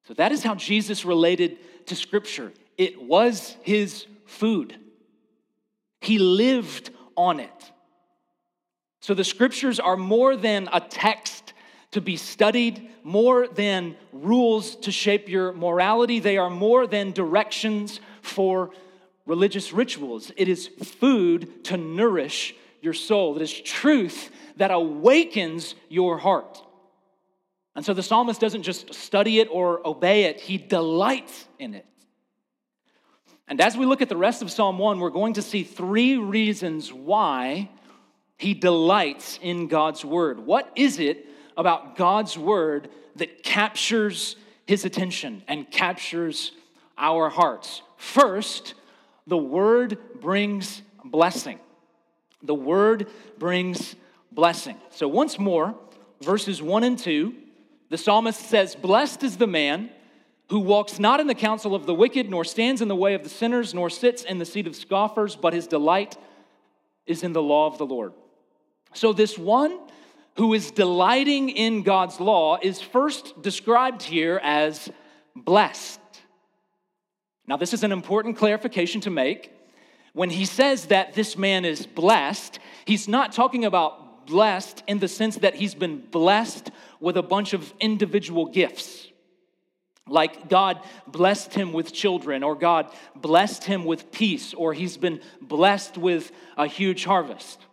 So 0.09 0.14
that 0.14 0.33
is 0.33 0.42
how 0.42 0.54
Jesus 0.54 1.04
related 1.04 1.59
to 1.87 1.97
Scripture. 1.97 2.52
It 2.78 3.02
was 3.02 3.56
his 3.62 4.06
food, 4.25 4.76
he 6.00 6.18
lived 6.18 6.90
on 7.16 7.40
it. 7.40 7.73
So 9.06 9.14
the 9.14 9.22
Scriptures 9.22 9.78
are 9.78 9.96
more 9.96 10.34
than 10.34 10.68
a 10.72 10.80
text 10.80 11.52
to 11.92 12.00
be 12.00 12.16
studied, 12.16 12.90
more 13.04 13.46
than 13.46 13.94
rules 14.12 14.75
to 14.75 14.90
shape 14.90 15.28
your 15.28 15.52
morality. 15.52 16.18
They 16.18 16.38
are 16.38 16.50
more 16.50 16.88
than 16.88 17.12
directions 17.12 18.00
for 18.20 18.72
religious 19.25 19.72
rituals. 19.72 20.32
It 20.36 20.48
is 20.48 20.66
food 20.66 21.62
to 21.66 21.76
nourish 21.76 22.56
your 22.82 22.94
soul. 22.94 23.36
It 23.36 23.42
is 23.42 23.52
truth 23.52 24.32
that 24.56 24.72
awakens 24.72 25.76
your 25.88 26.18
heart. 26.18 26.60
And 27.76 27.84
so 27.84 27.94
the 27.94 28.02
psalmist 28.02 28.40
doesn't 28.40 28.64
just 28.64 28.92
study 28.92 29.38
it 29.38 29.46
or 29.52 29.86
obey 29.86 30.25
it, 30.25 30.40
he 30.40 30.58
delights 30.58 31.46
in 31.60 31.75
it. 31.75 31.86
And 33.46 33.60
as 33.60 33.76
we 33.76 33.86
look 33.86 34.02
at 34.02 34.08
the 34.08 34.16
rest 34.16 34.42
of 34.42 34.50
Psalm 34.50 34.78
1, 34.78 34.98
we're 34.98 35.10
going 35.10 35.34
to 35.34 35.42
see 35.42 35.62
three 35.62 36.16
reasons 36.16 36.92
why 36.92 37.70
he 38.36 38.54
delights 38.54 39.38
in 39.40 39.68
God's 39.68 40.04
word. 40.04 40.40
What 40.40 40.70
is 40.76 40.98
it 40.98 41.26
about 41.56 41.96
God's 41.96 42.36
word 42.36 42.88
that 43.16 43.42
captures 43.42 44.36
his 44.66 44.84
attention 44.84 45.42
and 45.48 45.70
captures 45.70 46.52
our 46.98 47.28
hearts? 47.28 47.82
First, 47.96 48.74
the 49.26 49.38
word 49.38 49.98
brings 50.20 50.82
blessing. 51.04 51.58
The 52.42 52.54
word 52.54 53.08
brings 53.38 53.96
blessing. 54.30 54.76
So, 54.90 55.08
once 55.08 55.38
more, 55.38 55.74
verses 56.20 56.62
1 56.62 56.84
and 56.84 56.98
2, 56.98 57.34
the 57.88 57.98
psalmist 57.98 58.40
says, 58.40 58.74
Blessed 58.74 59.22
is 59.22 59.38
the 59.38 59.46
man 59.46 59.90
who 60.50 60.60
walks 60.60 60.98
not 60.98 61.20
in 61.20 61.26
the 61.26 61.34
counsel 61.34 61.74
of 61.74 61.86
the 61.86 61.94
wicked, 61.94 62.30
nor 62.30 62.44
stands 62.44 62.80
in 62.80 62.88
the 62.88 62.96
way 62.96 63.14
of 63.14 63.22
the 63.22 63.28
sinners, 63.28 63.74
nor 63.74 63.90
sits 63.90 64.22
in 64.22 64.38
the 64.38 64.44
seat 64.44 64.66
of 64.66 64.76
scoffers, 64.76 65.34
but 65.34 65.52
his 65.52 65.66
delight 65.66 66.16
is 67.06 67.22
in 67.22 67.32
the 67.32 67.42
law 67.42 67.66
of 67.66 67.78
the 67.78 67.86
Lord. 67.86 68.12
So, 68.94 69.12
this 69.12 69.36
one 69.36 69.78
who 70.36 70.54
is 70.54 70.70
delighting 70.70 71.48
in 71.48 71.82
God's 71.82 72.20
law 72.20 72.58
is 72.60 72.80
first 72.80 73.40
described 73.42 74.02
here 74.02 74.40
as 74.42 74.90
blessed. 75.34 76.00
Now, 77.46 77.56
this 77.56 77.72
is 77.72 77.84
an 77.84 77.92
important 77.92 78.36
clarification 78.36 79.00
to 79.02 79.10
make. 79.10 79.52
When 80.12 80.30
he 80.30 80.44
says 80.44 80.86
that 80.86 81.14
this 81.14 81.36
man 81.36 81.64
is 81.64 81.86
blessed, 81.86 82.58
he's 82.86 83.06
not 83.06 83.32
talking 83.32 83.64
about 83.64 84.26
blessed 84.26 84.82
in 84.86 84.98
the 84.98 85.08
sense 85.08 85.36
that 85.36 85.54
he's 85.54 85.74
been 85.74 85.98
blessed 85.98 86.70
with 87.00 87.16
a 87.16 87.22
bunch 87.22 87.52
of 87.52 87.72
individual 87.80 88.46
gifts. 88.46 89.08
Like 90.08 90.48
God 90.48 90.80
blessed 91.06 91.54
him 91.54 91.72
with 91.72 91.92
children, 91.92 92.42
or 92.42 92.54
God 92.54 92.92
blessed 93.14 93.64
him 93.64 93.84
with 93.84 94.12
peace, 94.12 94.54
or 94.54 94.72
he's 94.72 94.96
been 94.96 95.20
blessed 95.40 95.98
with 95.98 96.30
a 96.56 96.66
huge 96.66 97.04
harvest. 97.04 97.65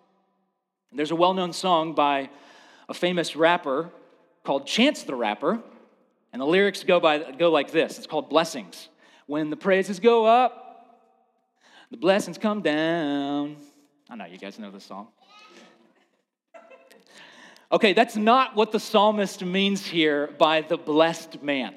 There's 0.96 1.12
a 1.12 1.16
well 1.16 1.34
known 1.34 1.54
song 1.54 1.94
by 1.94 2.30
a 2.88 2.94
famous 2.94 3.36
rapper 3.36 3.90
called 4.44 4.68
Chance 4.68 5.04
the 5.04 5.16
Rapper, 5.16 5.62
and 6.32 6.42
the 6.42 6.46
lyrics 6.46 6.84
go, 6.84 7.00
by, 7.00 7.32
go 7.32 7.50
like 7.52 7.72
this 7.72 7.98
it's 7.98 8.08
called 8.08 8.30
Blessings. 8.30 8.90
When 9.26 9.50
the 9.50 9.56
praises 9.56 10.00
go 10.00 10.26
up, 10.26 10.64
the 11.90 11.98
blessings 11.98 12.38
come 12.38 12.62
down. 12.62 13.58
I 14.10 14.16
know 14.16 14.26
you 14.26 14.38
guys 14.38 14.60
know 14.60 14.70
this 14.70 14.84
song. 14.84 15.08
Okay, 17.72 17.94
that's 17.94 18.16
not 18.16 18.56
what 18.56 18.72
the 18.72 18.80
psalmist 18.80 19.44
means 19.44 19.88
here 19.88 20.28
by 20.38 20.62
the 20.62 20.78
blessed 20.78 21.42
man. 21.42 21.76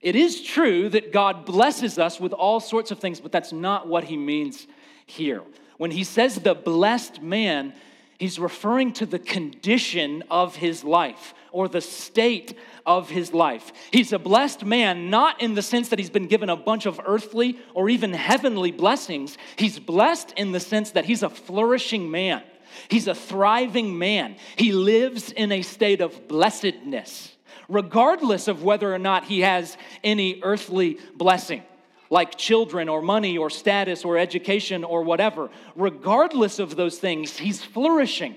It 0.00 0.14
is 0.14 0.42
true 0.42 0.88
that 0.90 1.12
God 1.12 1.44
blesses 1.44 1.98
us 1.98 2.20
with 2.20 2.32
all 2.32 2.60
sorts 2.60 2.92
of 2.92 3.00
things, 3.00 3.20
but 3.20 3.32
that's 3.32 3.52
not 3.52 3.88
what 3.88 4.04
he 4.04 4.16
means 4.16 4.66
here. 5.06 5.42
When 5.78 5.90
he 5.90 6.04
says 6.04 6.36
the 6.36 6.54
blessed 6.54 7.20
man, 7.20 7.74
he's 8.18 8.38
referring 8.38 8.92
to 8.94 9.06
the 9.06 9.18
condition 9.18 10.22
of 10.30 10.56
his 10.56 10.84
life 10.84 11.34
or 11.52 11.68
the 11.68 11.80
state 11.80 12.56
of 12.84 13.10
his 13.10 13.32
life. 13.32 13.72
He's 13.90 14.12
a 14.12 14.18
blessed 14.18 14.64
man, 14.64 15.10
not 15.10 15.40
in 15.40 15.54
the 15.54 15.62
sense 15.62 15.88
that 15.88 15.98
he's 15.98 16.10
been 16.10 16.28
given 16.28 16.50
a 16.50 16.56
bunch 16.56 16.86
of 16.86 17.00
earthly 17.04 17.58
or 17.74 17.88
even 17.88 18.12
heavenly 18.12 18.72
blessings. 18.72 19.36
He's 19.56 19.78
blessed 19.78 20.32
in 20.36 20.52
the 20.52 20.60
sense 20.60 20.92
that 20.92 21.04
he's 21.04 21.22
a 21.22 21.30
flourishing 21.30 22.10
man, 22.10 22.42
he's 22.88 23.08
a 23.08 23.14
thriving 23.14 23.98
man. 23.98 24.36
He 24.56 24.72
lives 24.72 25.32
in 25.32 25.52
a 25.52 25.62
state 25.62 26.00
of 26.00 26.28
blessedness, 26.28 27.34
regardless 27.68 28.48
of 28.48 28.62
whether 28.62 28.92
or 28.94 28.98
not 28.98 29.24
he 29.24 29.40
has 29.40 29.76
any 30.04 30.40
earthly 30.42 30.98
blessing 31.14 31.62
like 32.10 32.36
children 32.36 32.88
or 32.88 33.02
money 33.02 33.36
or 33.38 33.50
status 33.50 34.04
or 34.04 34.18
education 34.18 34.84
or 34.84 35.02
whatever. 35.02 35.50
Regardless 35.74 36.58
of 36.58 36.76
those 36.76 36.98
things, 36.98 37.36
he's 37.36 37.64
flourishing. 37.64 38.36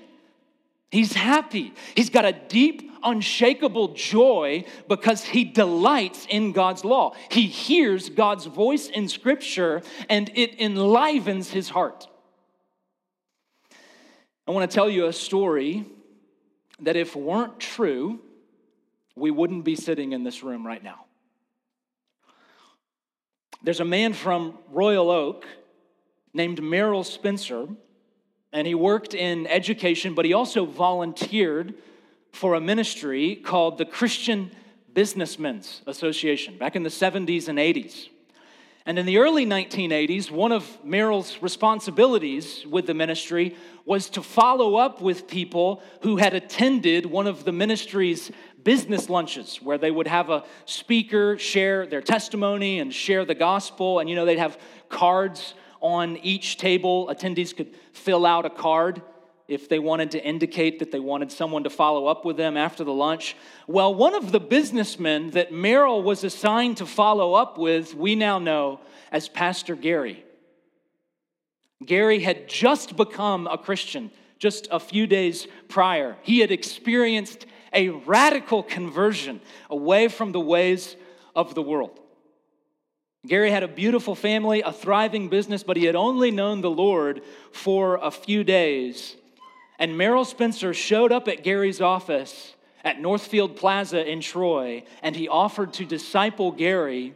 He's 0.90 1.12
happy. 1.12 1.72
He's 1.94 2.10
got 2.10 2.24
a 2.24 2.32
deep, 2.32 2.90
unshakable 3.02 3.94
joy 3.94 4.64
because 4.88 5.22
he 5.22 5.44
delights 5.44 6.26
in 6.28 6.52
God's 6.52 6.84
law. 6.84 7.14
He 7.30 7.46
hears 7.46 8.10
God's 8.10 8.46
voice 8.46 8.88
in 8.88 9.08
Scripture 9.08 9.82
and 10.08 10.30
it 10.34 10.60
enlivens 10.60 11.50
his 11.50 11.68
heart. 11.68 12.08
I 14.48 14.50
want 14.50 14.68
to 14.68 14.74
tell 14.74 14.90
you 14.90 15.06
a 15.06 15.12
story 15.12 15.84
that, 16.80 16.96
if 16.96 17.14
weren't 17.14 17.60
true, 17.60 18.18
we 19.14 19.30
wouldn't 19.30 19.64
be 19.64 19.76
sitting 19.76 20.12
in 20.12 20.24
this 20.24 20.42
room 20.42 20.66
right 20.66 20.82
now. 20.82 21.04
There's 23.62 23.80
a 23.80 23.84
man 23.84 24.14
from 24.14 24.56
Royal 24.70 25.10
Oak 25.10 25.46
named 26.32 26.62
Merrill 26.62 27.04
Spencer 27.04 27.68
and 28.52 28.66
he 28.66 28.74
worked 28.74 29.14
in 29.14 29.46
education, 29.46 30.14
but 30.14 30.24
he 30.24 30.32
also 30.32 30.64
volunteered 30.64 31.74
for 32.32 32.54
a 32.54 32.60
ministry 32.60 33.36
called 33.36 33.78
the 33.78 33.84
Christian 33.84 34.50
Businessmen's 34.92 35.82
Association 35.86 36.58
back 36.58 36.74
in 36.74 36.82
the 36.82 36.88
70s 36.88 37.48
and 37.48 37.58
80s. 37.58 38.08
And 38.86 38.98
in 38.98 39.06
the 39.06 39.18
early 39.18 39.44
1980s, 39.44 40.30
one 40.30 40.52
of 40.52 40.82
Merrill's 40.82 41.40
responsibilities 41.42 42.64
with 42.66 42.86
the 42.86 42.94
ministry 42.94 43.56
was 43.84 44.08
to 44.10 44.22
follow 44.22 44.76
up 44.76 45.00
with 45.00 45.28
people 45.28 45.82
who 46.02 46.16
had 46.16 46.34
attended 46.34 47.06
one 47.06 47.26
of 47.26 47.44
the 47.44 47.52
ministry's 47.52 48.32
business 48.64 49.08
lunches 49.08 49.56
where 49.62 49.78
they 49.78 49.90
would 49.90 50.06
have 50.06 50.30
a 50.30 50.44
speaker 50.64 51.38
share 51.38 51.86
their 51.86 52.02
testimony 52.02 52.78
and 52.78 52.92
share 52.92 53.24
the 53.24 53.34
gospel. 53.34 53.98
And, 53.98 54.08
you 54.08 54.16
know, 54.16 54.24
they'd 54.24 54.38
have 54.38 54.58
cards 54.88 55.54
on 55.80 56.16
each 56.18 56.56
table. 56.58 57.08
Attendees 57.12 57.56
could 57.56 57.74
fill 57.92 58.26
out 58.26 58.46
a 58.46 58.50
card 58.50 59.02
if 59.48 59.68
they 59.68 59.80
wanted 59.80 60.12
to 60.12 60.24
indicate 60.24 60.78
that 60.78 60.92
they 60.92 61.00
wanted 61.00 61.32
someone 61.32 61.64
to 61.64 61.70
follow 61.70 62.06
up 62.06 62.24
with 62.24 62.36
them 62.36 62.56
after 62.56 62.84
the 62.84 62.92
lunch. 62.92 63.36
Well, 63.66 63.92
one 63.92 64.14
of 64.14 64.30
the 64.30 64.38
businessmen 64.38 65.30
that 65.30 65.52
Merrill 65.52 66.02
was 66.02 66.22
assigned 66.22 66.76
to 66.76 66.86
follow 66.86 67.34
up 67.34 67.58
with, 67.58 67.94
we 67.94 68.14
now 68.14 68.38
know 68.38 68.80
as 69.10 69.28
Pastor 69.28 69.74
Gary. 69.74 70.24
Gary 71.84 72.20
had 72.20 72.48
just 72.48 72.96
become 72.96 73.48
a 73.48 73.58
Christian 73.58 74.12
just 74.38 74.68
a 74.70 74.78
few 74.78 75.06
days 75.06 75.48
prior. 75.68 76.16
He 76.22 76.38
had 76.38 76.52
experienced 76.52 77.46
a 77.72 77.90
radical 77.90 78.62
conversion 78.62 79.40
away 79.68 80.08
from 80.08 80.32
the 80.32 80.40
ways 80.40 80.96
of 81.34 81.54
the 81.54 81.62
world. 81.62 81.98
Gary 83.26 83.50
had 83.50 83.62
a 83.62 83.68
beautiful 83.68 84.14
family, 84.14 84.62
a 84.62 84.72
thriving 84.72 85.28
business, 85.28 85.62
but 85.62 85.76
he 85.76 85.84
had 85.84 85.94
only 85.94 86.30
known 86.30 86.62
the 86.62 86.70
Lord 86.70 87.22
for 87.52 87.96
a 87.96 88.10
few 88.10 88.44
days. 88.44 89.14
And 89.78 89.98
Merrill 89.98 90.24
Spencer 90.24 90.72
showed 90.72 91.12
up 91.12 91.28
at 91.28 91.44
Gary's 91.44 91.80
office 91.80 92.54
at 92.82 93.00
Northfield 93.00 93.56
Plaza 93.56 94.10
in 94.10 94.20
Troy, 94.20 94.84
and 95.02 95.14
he 95.14 95.28
offered 95.28 95.74
to 95.74 95.84
disciple 95.84 96.50
Gary 96.50 97.14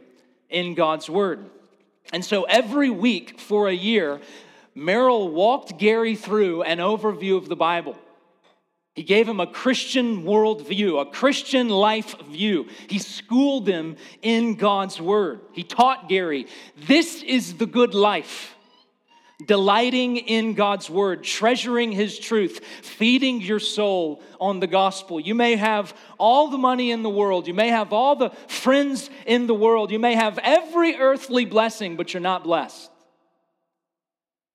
in 0.49 0.75
God's 0.75 1.09
Word. 1.09 1.49
And 2.13 2.23
so 2.23 2.43
every 2.43 2.91
week 2.91 3.39
for 3.39 3.67
a 3.67 3.73
year, 3.73 4.21
Merrill 4.75 5.29
walked 5.29 5.79
Gary 5.79 6.15
through 6.15 6.61
an 6.63 6.77
overview 6.77 7.37
of 7.37 7.49
the 7.49 7.55
Bible. 7.55 7.97
He 8.95 9.03
gave 9.03 9.27
him 9.27 9.41
a 9.41 9.47
Christian 9.47 10.23
worldview, 10.23 11.01
a 11.01 11.11
Christian 11.11 11.67
life 11.67 12.15
view. 12.29 12.67
He 12.87 12.97
schooled 12.97 13.67
him 13.67 13.97
in 14.21 14.55
God's 14.55 15.01
word. 15.01 15.41
He 15.51 15.63
taught 15.63 16.07
Gary, 16.07 16.47
this 16.87 17.21
is 17.21 17.55
the 17.55 17.65
good 17.65 17.93
life. 17.93 18.55
delighting 19.43 20.17
in 20.17 20.53
God's 20.53 20.89
word, 20.89 21.23
treasuring 21.23 21.91
his 21.91 22.17
truth, 22.17 22.61
feeding 22.81 23.41
your 23.41 23.59
soul 23.59 24.21
on 24.39 24.59
the 24.59 24.67
gospel. 24.67 25.19
You 25.19 25.35
may 25.35 25.55
have 25.57 25.93
all 26.17 26.49
the 26.49 26.57
money 26.57 26.91
in 26.91 27.03
the 27.03 27.09
world, 27.09 27.47
you 27.47 27.53
may 27.53 27.69
have 27.69 27.91
all 27.91 28.15
the 28.15 28.29
friends 28.47 29.09
in 29.25 29.47
the 29.47 29.53
world, 29.53 29.91
you 29.91 29.99
may 29.99 30.15
have 30.15 30.39
every 30.41 30.95
earthly 30.95 31.45
blessing, 31.45 31.97
but 31.97 32.13
you're 32.13 32.21
not 32.21 32.43
blessed. 32.43 32.89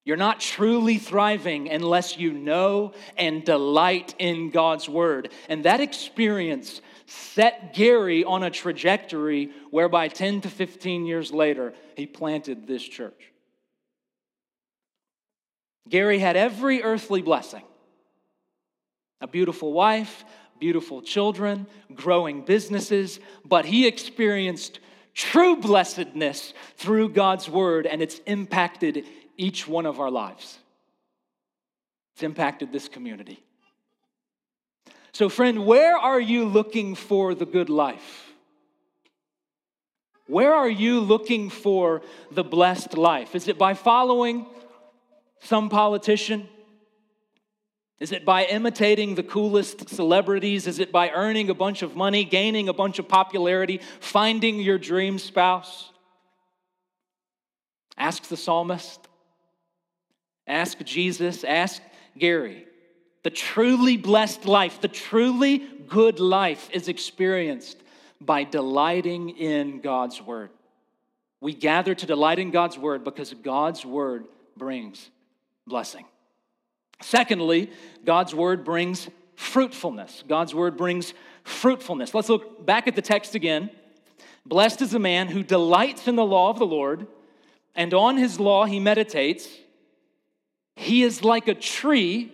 You're 0.05 0.17
not 0.17 0.41
truly 0.41 0.99
thriving 0.99 1.71
unless 1.71 2.17
you 2.17 2.33
know 2.33 2.93
and 3.19 3.45
delight 3.45 4.15
in 4.19 4.51
God's 4.51 4.89
word. 4.89 5.31
And 5.49 5.65
that 5.65 5.81
experience 5.81 6.81
set 7.07 7.75
Gary 7.75 8.25
on 8.25 8.43
a 8.43 8.51
trajectory 8.51 9.51
whereby 9.71 10.09
10 10.09 10.43
to 10.43 10.49
15 10.49 11.05
years 11.05 11.33
later, 11.33 11.75
he 11.97 12.07
planted 12.07 12.67
this 12.67 12.83
church. 12.83 13.33
Gary 15.89 16.19
had 16.19 16.37
every 16.37 16.83
earthly 16.83 17.21
blessing 17.21 17.65
a 19.23 19.27
beautiful 19.27 19.75
wife, 19.75 20.25
beautiful 20.59 21.03
children, 21.03 21.67
growing 21.95 22.43
businesses, 22.43 23.21
but 23.45 23.67
he 23.67 23.87
experienced 23.87 24.81
true 25.13 25.57
blessedness 25.57 26.55
through 26.77 27.11
God's 27.11 27.49
word, 27.49 27.87
and 27.87 28.01
it's 28.01 28.21
impacted 28.27 29.05
each 29.41 29.67
one 29.67 29.87
of 29.87 29.99
our 30.01 30.11
lives. 30.11 30.59
It's 32.15 32.23
impacted 32.23 32.73
this 32.73 32.89
community. 32.89 33.43
So, 35.13 35.31
friend, 35.31 35.65
where 35.65 35.97
are 35.97 36.21
you 36.21 36.45
looking 36.45 36.95
for 36.95 37.35
the 37.35 37.47
good 37.47 37.71
life? 37.71 38.33
Where 40.27 40.55
are 40.55 40.69
you 40.69 41.01
looking 41.01 41.49
for 41.49 42.03
the 42.31 42.45
blessed 42.45 42.97
life? 42.97 43.35
Is 43.35 43.49
it 43.49 43.59
by 43.59 43.75
following 43.75 44.47
some 45.41 45.71
politician? 45.71 46.47
Is 47.99 48.13
it 48.13 48.25
by 48.25 48.45
imitating 48.45 49.15
the 49.15 49.23
coolest 49.23 49.89
celebrities? 49.89 50.67
Is 50.67 50.79
it 50.79 50.93
by 50.93 51.11
earning 51.11 51.49
a 51.49 51.55
bunch 51.55 51.83
of 51.83 51.97
money, 51.97 52.25
gaining 52.25 52.69
a 52.69 52.75
bunch 52.75 52.99
of 52.99 53.09
popularity, 53.09 53.81
finding 54.01 54.61
your 54.61 54.79
dream 54.79 55.19
spouse? 55.19 55.91
Ask 57.97 58.25
the 58.25 58.37
psalmist. 58.37 59.00
Ask 60.51 60.85
Jesus. 60.85 61.45
Ask 61.45 61.81
Gary. 62.19 62.67
The 63.23 63.31
truly 63.31 63.97
blessed 63.97 64.47
life, 64.47 64.81
the 64.81 64.89
truly 64.89 65.59
good 65.89 66.21
life 66.21 66.69
is 66.73 66.89
experienced 66.89 67.79
by 68.21 68.45
delighting 68.45 69.31
in 69.31 69.81
God's 69.81 70.21
word. 70.21 70.51
We 71.41 71.55
gather 71.55 71.95
to 71.95 72.07
delight 72.07 72.39
in 72.39 72.51
God's 72.51 72.77
word 72.77 73.05
because 73.05 73.33
God's 73.33 73.85
word 73.85 74.27
brings 74.57 75.11
blessing. 75.67 76.05
Secondly, 77.01 77.71
God's 78.05 78.35
word 78.35 78.65
brings 78.65 79.09
fruitfulness. 79.37 80.23
God's 80.29 80.55
word 80.55 80.77
brings 80.77 81.15
fruitfulness. 81.45 82.15
Let's 82.15 82.29
look 82.29 82.67
back 82.67 82.87
at 82.89 82.95
the 82.95 83.03
text 83.03 83.35
again. 83.35 83.71
Blessed 84.45 84.83
is 84.83 84.91
the 84.91 84.99
man 84.99 85.29
who 85.29 85.43
delights 85.43 86.09
in 86.09 86.17
the 86.17 86.25
law 86.25 86.51
of 86.51 86.59
the 86.59 86.67
Lord, 86.67 87.07
and 87.75 87.95
on 87.95 88.17
his 88.17 88.39
law 88.39 88.65
he 88.65 88.81
meditates. 88.81 89.49
He 90.81 91.03
is 91.03 91.23
like 91.23 91.47
a 91.47 91.55
tree 91.55 92.33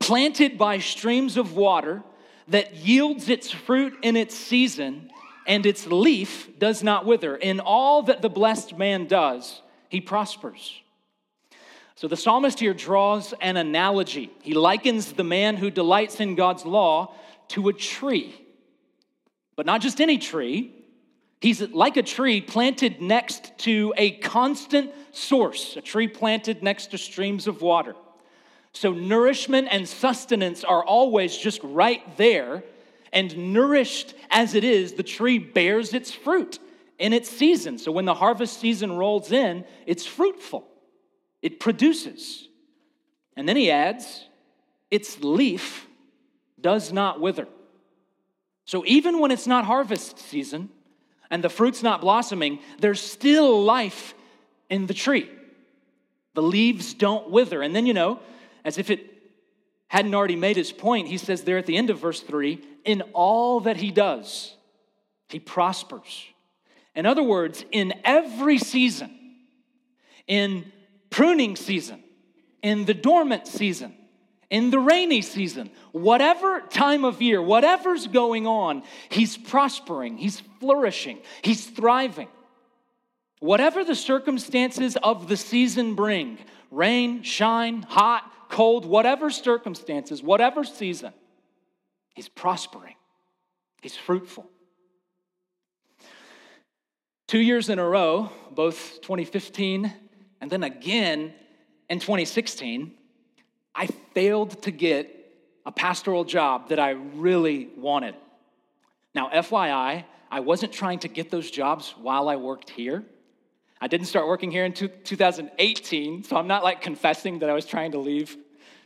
planted 0.00 0.58
by 0.58 0.80
streams 0.80 1.36
of 1.36 1.54
water 1.54 2.02
that 2.48 2.74
yields 2.74 3.28
its 3.28 3.52
fruit 3.52 3.96
in 4.02 4.16
its 4.16 4.34
season, 4.34 5.08
and 5.46 5.64
its 5.64 5.86
leaf 5.86 6.58
does 6.58 6.82
not 6.82 7.06
wither. 7.06 7.36
In 7.36 7.60
all 7.60 8.02
that 8.02 8.22
the 8.22 8.28
blessed 8.28 8.76
man 8.76 9.06
does, 9.06 9.62
he 9.88 10.00
prospers. 10.00 10.82
So 11.94 12.08
the 12.08 12.16
psalmist 12.16 12.58
here 12.58 12.74
draws 12.74 13.32
an 13.40 13.56
analogy. 13.56 14.32
He 14.42 14.52
likens 14.52 15.12
the 15.12 15.22
man 15.22 15.56
who 15.56 15.70
delights 15.70 16.18
in 16.18 16.34
God's 16.34 16.66
law 16.66 17.14
to 17.50 17.68
a 17.68 17.72
tree, 17.72 18.34
but 19.54 19.64
not 19.64 19.80
just 19.80 20.00
any 20.00 20.18
tree. 20.18 20.74
He's 21.40 21.60
like 21.60 21.96
a 21.96 22.02
tree 22.02 22.40
planted 22.40 23.00
next 23.00 23.58
to 23.58 23.92
a 23.96 24.12
constant 24.12 24.92
source, 25.12 25.76
a 25.76 25.80
tree 25.80 26.08
planted 26.08 26.62
next 26.62 26.88
to 26.88 26.98
streams 26.98 27.46
of 27.46 27.60
water. 27.60 27.94
So 28.72 28.92
nourishment 28.92 29.68
and 29.70 29.88
sustenance 29.88 30.64
are 30.64 30.84
always 30.84 31.36
just 31.36 31.60
right 31.62 32.16
there. 32.16 32.64
And 33.12 33.52
nourished 33.52 34.14
as 34.30 34.54
it 34.54 34.64
is, 34.64 34.94
the 34.94 35.02
tree 35.02 35.38
bears 35.38 35.94
its 35.94 36.10
fruit 36.10 36.58
in 36.98 37.12
its 37.12 37.30
season. 37.30 37.78
So 37.78 37.92
when 37.92 38.04
the 38.04 38.14
harvest 38.14 38.60
season 38.60 38.92
rolls 38.92 39.32
in, 39.32 39.64
it's 39.86 40.04
fruitful 40.04 40.66
it 41.42 41.60
produces. 41.60 42.48
And 43.36 43.48
then 43.48 43.56
he 43.56 43.70
adds, 43.70 44.26
its 44.90 45.20
leaf 45.22 45.86
does 46.60 46.92
not 46.92 47.20
wither. 47.20 47.46
So 48.64 48.82
even 48.84 49.20
when 49.20 49.30
it's 49.30 49.46
not 49.46 49.64
harvest 49.64 50.18
season 50.18 50.70
and 51.30 51.42
the 51.42 51.48
fruit's 51.48 51.82
not 51.82 52.00
blossoming, 52.00 52.60
there's 52.78 53.00
still 53.00 53.62
life 53.62 54.14
in 54.70 54.86
the 54.86 54.94
tree. 54.94 55.30
The 56.34 56.42
leaves 56.42 56.94
don't 56.94 57.30
wither. 57.30 57.62
And 57.62 57.74
then, 57.74 57.86
you 57.86 57.94
know, 57.94 58.20
as 58.64 58.78
if 58.78 58.90
it 58.90 59.12
hadn't 59.88 60.14
already 60.14 60.36
made 60.36 60.56
his 60.56 60.72
point, 60.72 61.08
he 61.08 61.18
says 61.18 61.42
there 61.42 61.58
at 61.58 61.66
the 61.66 61.76
end 61.76 61.90
of 61.90 61.98
verse 61.98 62.20
3 62.20 62.62
in 62.84 63.02
all 63.12 63.60
that 63.60 63.76
he 63.76 63.90
does, 63.90 64.54
he 65.28 65.40
prospers. 65.40 66.24
In 66.94 67.04
other 67.06 67.22
words, 67.22 67.64
in 67.72 67.92
every 68.04 68.58
season, 68.58 69.10
in 70.26 70.72
pruning 71.10 71.56
season, 71.56 72.02
in 72.62 72.84
the 72.84 72.94
dormant 72.94 73.46
season, 73.46 73.94
in 74.50 74.70
the 74.70 74.78
rainy 74.78 75.22
season, 75.22 75.70
whatever 75.92 76.60
time 76.60 77.04
of 77.04 77.20
year, 77.20 77.42
whatever's 77.42 78.06
going 78.06 78.46
on, 78.46 78.82
he's 79.08 79.36
prospering, 79.36 80.16
he's 80.18 80.40
flourishing, 80.60 81.18
he's 81.42 81.66
thriving. 81.66 82.28
Whatever 83.40 83.84
the 83.84 83.94
circumstances 83.94 84.96
of 85.02 85.28
the 85.28 85.36
season 85.36 85.94
bring 85.94 86.38
rain, 86.70 87.22
shine, 87.22 87.82
hot, 87.82 88.30
cold, 88.48 88.86
whatever 88.86 89.30
circumstances, 89.30 90.22
whatever 90.22 90.64
season 90.64 91.12
he's 92.14 92.28
prospering, 92.28 92.94
he's 93.82 93.96
fruitful. 93.96 94.48
Two 97.28 97.40
years 97.40 97.68
in 97.68 97.78
a 97.78 97.86
row, 97.86 98.30
both 98.52 99.00
2015 99.02 99.92
and 100.40 100.50
then 100.50 100.62
again 100.62 101.34
in 101.88 101.98
2016, 101.98 102.94
I 103.76 103.86
failed 104.14 104.62
to 104.62 104.70
get 104.70 105.12
a 105.66 105.72
pastoral 105.72 106.24
job 106.24 106.70
that 106.70 106.80
I 106.80 106.90
really 106.90 107.68
wanted. 107.76 108.14
Now, 109.14 109.30
FYI, 109.30 110.04
I 110.30 110.40
wasn't 110.40 110.72
trying 110.72 111.00
to 111.00 111.08
get 111.08 111.30
those 111.30 111.50
jobs 111.50 111.94
while 112.00 112.28
I 112.28 112.36
worked 112.36 112.70
here. 112.70 113.04
I 113.80 113.88
didn't 113.88 114.06
start 114.06 114.26
working 114.26 114.50
here 114.50 114.64
in 114.64 114.72
2018, 114.72 116.24
so 116.24 116.36
I'm 116.36 116.46
not 116.46 116.64
like 116.64 116.80
confessing 116.80 117.40
that 117.40 117.50
I 117.50 117.52
was 117.52 117.66
trying 117.66 117.92
to 117.92 117.98
leave 117.98 118.36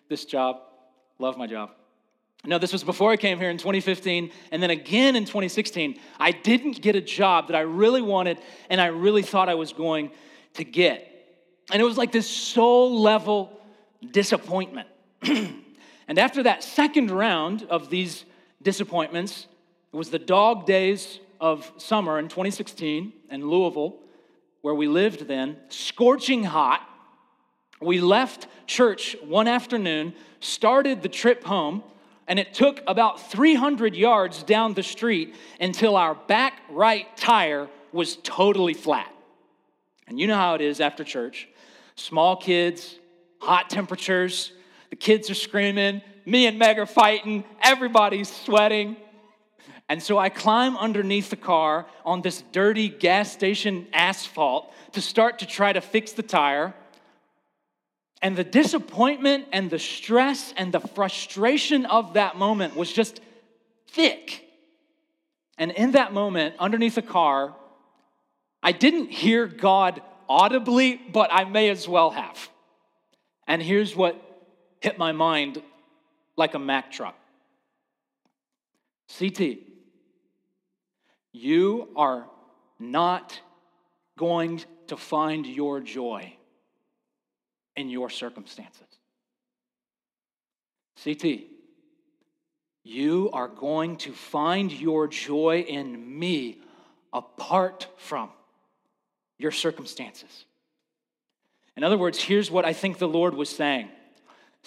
this 0.09 0.24
job. 0.24 0.62
Love 1.18 1.38
my 1.38 1.46
job. 1.46 1.70
No, 2.44 2.59
this 2.59 2.72
was 2.72 2.83
before 2.83 3.12
I 3.12 3.16
came 3.16 3.38
here 3.38 3.50
in 3.50 3.59
2015, 3.59 4.33
and 4.50 4.62
then 4.62 4.70
again 4.70 5.14
in 5.14 5.24
2016. 5.24 6.00
I 6.18 6.33
didn't 6.33 6.81
get 6.81 6.96
a 6.96 7.00
job 7.00 7.48
that 7.48 7.57
I 7.57 7.61
really 7.61 8.03
wanted 8.03 8.38
and 8.70 8.81
I 8.81 8.87
really 8.87 9.22
thought 9.22 9.48
I 9.48 9.55
was 9.55 9.72
going 9.72 10.11
to 10.55 10.64
get. 10.64 11.07
And 11.70 11.81
it 11.81 11.85
was 11.85 11.98
like 11.98 12.11
this 12.11 12.29
soul 12.29 13.00
level 13.00 13.60
disappointment. 14.09 14.89
and 15.23 16.19
after 16.19 16.43
that 16.43 16.63
second 16.63 17.11
round 17.11 17.65
of 17.65 17.91
these 17.91 18.25
disappointments, 18.63 19.47
it 19.93 19.97
was 19.97 20.11
the 20.11 20.19
dog 20.19 20.67
days 20.67 21.21
of 21.41 21.71
summer 21.79 22.19
in 22.19 22.29
2016 22.29 23.13
in 23.31 23.49
Louisville, 23.49 23.97
where 24.61 24.75
we 24.75 24.87
lived 24.87 25.27
then, 25.27 25.57
scorching 25.69 26.45
hot. 26.45 26.87
We 27.81 28.01
left 28.01 28.47
church 28.67 29.17
one 29.25 29.49
afternoon, 29.49 30.15
started 30.41 31.03
the 31.03 31.09
trip 31.09 31.45
home, 31.45 31.83
and 32.29 32.39
it 32.39 32.55
took 32.55 32.83
about 32.87 33.31
300 33.31 33.97
yards 33.97 34.43
down 34.43 34.75
the 34.75 34.83
street 34.83 35.35
until 35.61 35.97
our 35.97 36.15
back 36.15 36.61
right 36.71 37.17
tire 37.17 37.69
was 37.93 38.17
totally 38.23 38.75
flat. 38.75 39.13
And 40.07 40.21
you 40.21 40.27
know 40.27 40.37
how 40.37 40.55
it 40.55 40.61
is 40.61 40.81
after 40.81 41.05
church 41.05 41.49
small 41.97 42.37
kids, 42.37 42.99
hot 43.40 43.70
temperatures, 43.70 44.53
the 44.90 44.96
kids 44.96 45.31
are 45.31 45.35
screaming, 45.35 46.03
me 46.26 46.46
and 46.46 46.59
Meg 46.59 46.79
are 46.79 46.87
fighting, 46.87 47.44
everybody's 47.62 48.31
sweating. 48.31 48.96
And 49.88 50.00
so 50.00 50.18
I 50.18 50.29
climb 50.29 50.76
underneath 50.76 51.31
the 51.31 51.37
car 51.37 51.87
on 52.05 52.22
this 52.22 52.44
dirty 52.53 52.88
gas 52.88 53.33
station 53.33 53.88
asphalt 53.92 54.72
to 54.92 55.00
start 55.00 55.40
to 55.40 55.46
try 55.46 55.72
to 55.72 55.81
fix 55.81 56.12
the 56.12 56.22
tire. 56.22 56.74
And 58.22 58.37
the 58.37 58.44
disappointment 58.44 59.46
and 59.53 59.70
the 59.70 59.79
stress 59.79 60.55
and 60.57 60.72
the 60.72 60.81
frustration 60.81 61.87
of 61.87 62.14
that 62.14 62.37
moment 62.37 62.76
was 62.76 62.92
just 62.92 63.20
thick. 63.88 64.46
And 65.59 65.72
in 65.72 65.92
that 65.92 66.12
moment, 66.12 66.55
underneath 66.59 66.94
the 66.94 67.03
car, 67.03 67.57
I 68.62 68.72
didn't 68.72 69.11
hear 69.11 69.46
God 69.46 70.03
audibly, 70.29 70.96
but 70.96 71.31
I 71.33 71.44
may 71.44 71.70
as 71.70 71.88
well 71.88 72.11
have. 72.11 72.48
And 73.51 73.61
here's 73.61 73.97
what 73.97 74.15
hit 74.81 74.97
my 74.97 75.11
mind 75.11 75.61
like 76.37 76.55
a 76.55 76.59
Mack 76.61 76.93
truck 76.93 77.17
CT, 79.19 79.59
you 81.33 81.89
are 81.97 82.27
not 82.79 83.41
going 84.17 84.63
to 84.87 84.97
find 84.97 85.45
your 85.45 85.81
joy 85.81 86.33
in 87.75 87.89
your 87.89 88.09
circumstances. 88.09 88.87
CT, 91.03 91.41
you 92.85 93.31
are 93.33 93.49
going 93.49 93.97
to 93.97 94.13
find 94.13 94.71
your 94.71 95.09
joy 95.09 95.65
in 95.67 96.21
me 96.21 96.61
apart 97.13 97.89
from 97.97 98.31
your 99.39 99.51
circumstances. 99.51 100.45
In 101.76 101.85
other 101.85 101.98
words, 101.98 102.22
here's 102.22 102.50
what 102.50 102.64
I 102.64 102.72
think 102.72 102.98
the 102.98 103.09
Lord 103.09 103.35
was 103.35 103.48
saying 103.48 103.88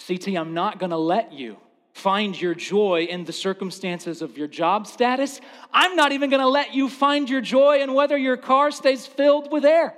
CT, 0.06 0.28
I'm 0.36 0.54
not 0.54 0.78
going 0.78 0.90
to 0.90 0.96
let 0.96 1.32
you 1.32 1.56
find 1.92 2.38
your 2.40 2.54
joy 2.54 3.06
in 3.08 3.24
the 3.24 3.32
circumstances 3.32 4.20
of 4.20 4.36
your 4.36 4.48
job 4.48 4.86
status. 4.86 5.40
I'm 5.72 5.94
not 5.94 6.12
even 6.12 6.28
going 6.28 6.42
to 6.42 6.48
let 6.48 6.74
you 6.74 6.88
find 6.88 7.30
your 7.30 7.40
joy 7.40 7.80
in 7.80 7.94
whether 7.94 8.16
your 8.18 8.36
car 8.36 8.72
stays 8.72 9.06
filled 9.06 9.52
with 9.52 9.64
air, 9.64 9.94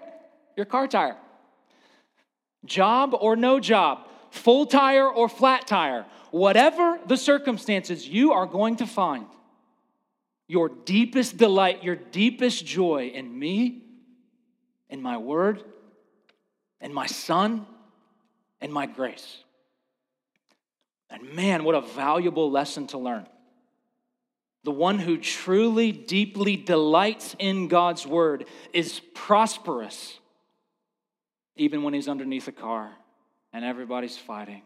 your 0.56 0.66
car 0.66 0.86
tire. 0.86 1.16
Job 2.66 3.16
or 3.18 3.34
no 3.36 3.60
job, 3.60 4.06
full 4.30 4.66
tire 4.66 5.08
or 5.08 5.28
flat 5.28 5.66
tire, 5.66 6.04
whatever 6.30 6.98
the 7.06 7.16
circumstances, 7.16 8.06
you 8.06 8.32
are 8.32 8.46
going 8.46 8.76
to 8.76 8.86
find 8.86 9.26
your 10.48 10.68
deepest 10.68 11.38
delight, 11.38 11.82
your 11.82 11.96
deepest 11.96 12.66
joy 12.66 13.10
in 13.14 13.36
me, 13.36 13.82
in 14.90 15.00
my 15.02 15.16
word, 15.16 15.64
in 16.80 16.92
my 16.92 17.06
son, 17.06 17.66
and 18.60 18.72
my 18.72 18.86
grace. 18.86 19.38
And 21.10 21.34
man, 21.34 21.64
what 21.64 21.74
a 21.74 21.80
valuable 21.80 22.50
lesson 22.50 22.86
to 22.88 22.98
learn. 22.98 23.26
The 24.64 24.72
one 24.72 24.98
who 24.98 25.18
truly, 25.18 25.92
deeply 25.92 26.56
delights 26.56 27.36
in 27.38 27.68
God's 27.68 28.06
word 28.06 28.46
is 28.72 29.00
prosperous, 29.14 30.18
even 31.56 31.82
when 31.82 31.94
he's 31.94 32.08
underneath 32.08 32.48
a 32.48 32.52
car 32.52 32.90
and 33.52 33.64
everybody's 33.64 34.16
fighting 34.16 34.62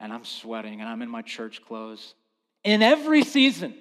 and 0.00 0.12
I'm 0.12 0.24
sweating 0.24 0.80
and 0.80 0.88
I'm 0.88 1.02
in 1.02 1.08
my 1.08 1.22
church 1.22 1.64
clothes. 1.64 2.14
In 2.64 2.82
every 2.82 3.24
season, 3.24 3.74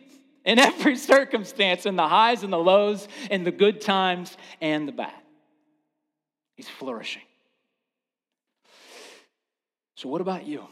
in 0.45 0.60
every 0.60 0.95
circumstance, 1.13 1.86
in 1.86 1.95
the 1.95 2.08
highs 2.08 2.43
and 2.43 2.51
the 2.51 2.58
lows, 2.58 3.08
in 3.32 3.43
the 3.43 3.51
good 3.51 3.82
times 3.82 4.36
and 4.62 4.88
the 4.88 4.91
bad, 4.91 5.13
he's 6.56 6.69
flourishing. 6.69 7.23
So, 9.95 10.10
what 10.10 10.21
about 10.21 10.45
you? 10.45 10.67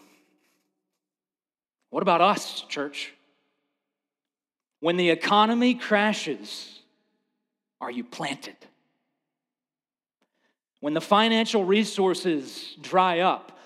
What 1.89 2.03
about 2.03 2.21
us, 2.21 2.61
church? 2.67 3.13
When 4.79 4.97
the 4.97 5.11
economy 5.11 5.75
crashes, 5.75 6.79
are 7.79 7.91
you 7.91 8.03
planted? 8.03 8.57
When 10.81 10.93
the 10.93 11.01
financial 11.01 11.63
resources 11.63 12.75
dry 12.81 13.19
up, 13.19 13.57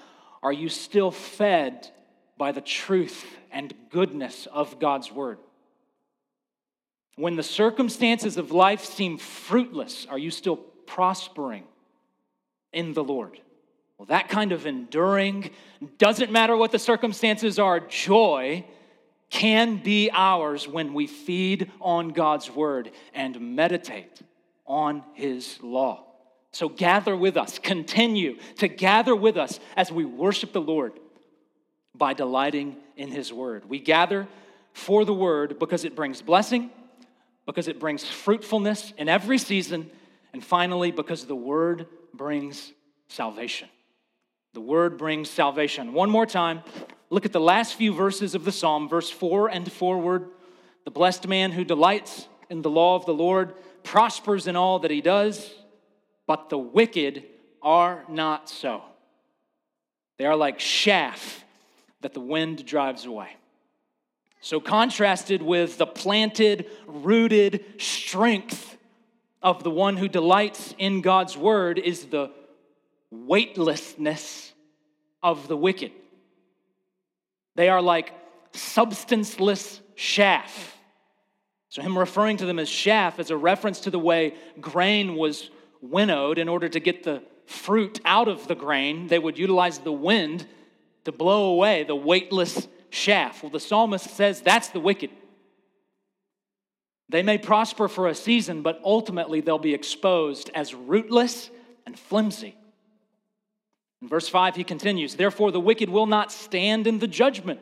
are 0.43 0.53
you 0.53 0.69
still 0.69 1.09
fed 1.09 1.89
by 2.37 2.51
the 2.51 2.61
truth 2.61 3.25
and 3.51 3.73
goodness 3.89 4.47
of 4.51 4.79
God's 4.79 5.11
word? 5.11 5.39
When 7.15 7.35
the 7.35 7.41
circumstances 7.41 8.37
of 8.37 8.51
life 8.51 8.85
seem 8.85 9.17
fruitless, 9.17 10.05
are 10.07 10.19
you 10.19 10.29
still 10.29 10.57
prospering 10.57 11.63
in 12.71 12.93
the 12.93 13.03
Lord? 13.03 13.39
Well, 13.97 14.05
that 14.07 14.29
kind 14.29 14.51
of 14.51 14.65
enduring, 14.65 15.51
doesn't 15.97 16.31
matter 16.31 16.55
what 16.55 16.71
the 16.71 16.79
circumstances 16.79 17.57
are, 17.57 17.79
joy 17.79 18.65
can 19.29 19.77
be 19.77 20.09
ours 20.13 20.67
when 20.67 20.93
we 20.93 21.07
feed 21.07 21.71
on 21.81 22.09
God's 22.09 22.49
word 22.49 22.91
and 23.13 23.55
meditate 23.55 24.21
on 24.65 25.03
his 25.13 25.61
law. 25.61 26.05
So 26.51 26.69
gather 26.69 27.15
with 27.15 27.37
us, 27.37 27.59
continue 27.59 28.37
to 28.57 28.67
gather 28.67 29.15
with 29.15 29.35
us 29.37 29.59
as 29.75 29.91
we 29.91 30.05
worship 30.05 30.53
the 30.53 30.61
Lord 30.61 30.93
by 31.93 32.13
delighting 32.13 32.77
in 32.95 33.09
his 33.09 33.33
word. 33.33 33.67
We 33.67 33.79
gather 33.79 34.27
for 34.73 35.05
the 35.05 35.13
word 35.13 35.59
because 35.59 35.83
it 35.83 35.95
brings 35.95 36.21
blessing, 36.21 36.69
because 37.45 37.67
it 37.67 37.79
brings 37.79 38.05
fruitfulness 38.05 38.93
in 38.97 39.09
every 39.09 39.39
season, 39.39 39.89
and 40.33 40.43
finally, 40.43 40.91
because 40.91 41.25
the 41.25 41.35
word 41.35 41.87
brings 42.13 42.71
salvation. 43.07 43.69
The 44.57 44.61
word 44.61 44.97
brings 44.97 45.29
salvation. 45.29 45.93
One 45.93 46.09
more 46.09 46.25
time, 46.25 46.63
look 47.11 47.27
at 47.27 47.31
the 47.31 47.39
last 47.39 47.75
few 47.75 47.93
verses 47.93 48.33
of 48.33 48.43
the 48.43 48.51
psalm, 48.51 48.89
verse 48.89 49.07
4 49.07 49.49
and 49.49 49.71
forward. 49.71 50.29
The 50.83 50.89
blessed 50.89 51.27
man 51.27 51.51
who 51.51 51.63
delights 51.63 52.27
in 52.49 52.63
the 52.63 52.69
law 52.71 52.95
of 52.95 53.05
the 53.05 53.13
Lord 53.13 53.53
prospers 53.83 54.47
in 54.47 54.55
all 54.55 54.79
that 54.79 54.89
he 54.89 54.99
does, 54.99 55.53
but 56.25 56.49
the 56.49 56.57
wicked 56.57 57.23
are 57.61 58.03
not 58.09 58.49
so. 58.49 58.81
They 60.17 60.25
are 60.25 60.35
like 60.35 60.57
chaff 60.57 61.45
that 62.01 62.15
the 62.15 62.19
wind 62.19 62.65
drives 62.65 63.05
away. 63.05 63.29
So, 64.41 64.59
contrasted 64.59 65.43
with 65.43 65.77
the 65.77 65.85
planted, 65.85 66.65
rooted 66.87 67.63
strength 67.77 68.75
of 69.39 69.63
the 69.63 69.69
one 69.69 69.97
who 69.97 70.07
delights 70.07 70.73
in 70.79 71.01
God's 71.01 71.37
word, 71.37 71.77
is 71.77 72.07
the 72.07 72.31
weightlessness 73.11 74.46
of 75.31 75.47
the 75.47 75.57
wicked. 75.57 75.91
They 77.55 77.69
are 77.69 77.81
like 77.81 78.13
substanceless 78.53 79.81
chaff. 79.95 80.77
So, 81.69 81.81
him 81.81 81.97
referring 81.97 82.37
to 82.37 82.45
them 82.45 82.59
as 82.59 82.69
chaff 82.69 83.19
is 83.19 83.29
a 83.29 83.37
reference 83.37 83.81
to 83.81 83.91
the 83.91 83.99
way 83.99 84.35
grain 84.61 85.15
was 85.15 85.49
winnowed 85.81 86.37
in 86.37 86.47
order 86.47 86.69
to 86.69 86.79
get 86.79 87.03
the 87.03 87.21
fruit 87.45 87.99
out 88.05 88.27
of 88.27 88.47
the 88.47 88.55
grain. 88.55 89.07
They 89.07 89.19
would 89.19 89.37
utilize 89.37 89.79
the 89.79 89.91
wind 89.91 90.47
to 91.03 91.11
blow 91.11 91.51
away 91.51 91.83
the 91.83 91.95
weightless 91.95 92.67
chaff. 92.89 93.43
Well, 93.43 93.51
the 93.51 93.59
psalmist 93.59 94.09
says 94.09 94.41
that's 94.41 94.69
the 94.69 94.79
wicked. 94.79 95.11
They 97.09 97.23
may 97.23 97.37
prosper 97.37 97.87
for 97.87 98.07
a 98.07 98.15
season, 98.15 98.61
but 98.61 98.81
ultimately 98.83 99.41
they'll 99.41 99.59
be 99.59 99.73
exposed 99.73 100.49
as 100.55 100.73
rootless 100.73 101.49
and 101.85 101.97
flimsy. 101.97 102.56
In 104.01 104.07
verse 104.07 104.27
5, 104.27 104.55
he 104.55 104.63
continues 104.63 105.15
Therefore, 105.15 105.51
the 105.51 105.59
wicked 105.59 105.89
will 105.89 106.05
not 106.05 106.31
stand 106.31 106.87
in 106.87 106.99
the 106.99 107.07
judgment, 107.07 107.59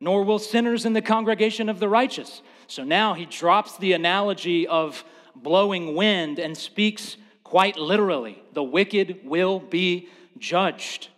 nor 0.00 0.24
will 0.24 0.38
sinners 0.38 0.84
in 0.84 0.92
the 0.92 1.02
congregation 1.02 1.68
of 1.68 1.78
the 1.78 1.88
righteous. 1.88 2.42
So 2.66 2.82
now 2.84 3.14
he 3.14 3.26
drops 3.26 3.76
the 3.76 3.92
analogy 3.92 4.66
of 4.66 5.04
blowing 5.36 5.94
wind 5.94 6.38
and 6.38 6.56
speaks 6.56 7.16
quite 7.42 7.76
literally 7.76 8.42
the 8.52 8.62
wicked 8.62 9.20
will 9.24 9.60
be 9.60 10.08
judged. 10.38 11.08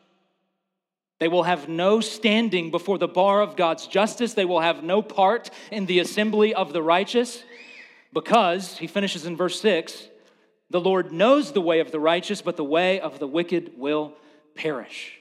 They 1.19 1.29
will 1.29 1.45
have 1.45 1.69
no 1.69 2.01
standing 2.01 2.71
before 2.71 2.99
the 2.99 3.09
bar 3.09 3.41
of 3.41 3.57
God's 3.57 3.87
justice. 3.87 4.35
They 4.35 4.45
will 4.45 4.61
have 4.61 4.83
no 4.83 5.01
part 5.01 5.51
in 5.71 5.87
the 5.87 6.01
assembly 6.01 6.53
of 6.53 6.75
the 6.75 6.83
righteous 6.83 7.43
because, 8.13 8.77
he 8.79 8.87
finishes 8.87 9.25
in 9.25 9.37
verse 9.37 9.61
6, 9.61 10.09
the 10.69 10.81
Lord 10.81 11.13
knows 11.13 11.53
the 11.53 11.61
way 11.61 11.81
of 11.81 11.91
the 11.91 12.01
righteous, 12.01 12.43
but 12.43 12.57
the 12.57 12.65
way 12.65 13.01
of 13.01 13.19
the 13.19 13.27
wicked 13.27 13.73
will 13.77 14.15
perish. 14.57 15.13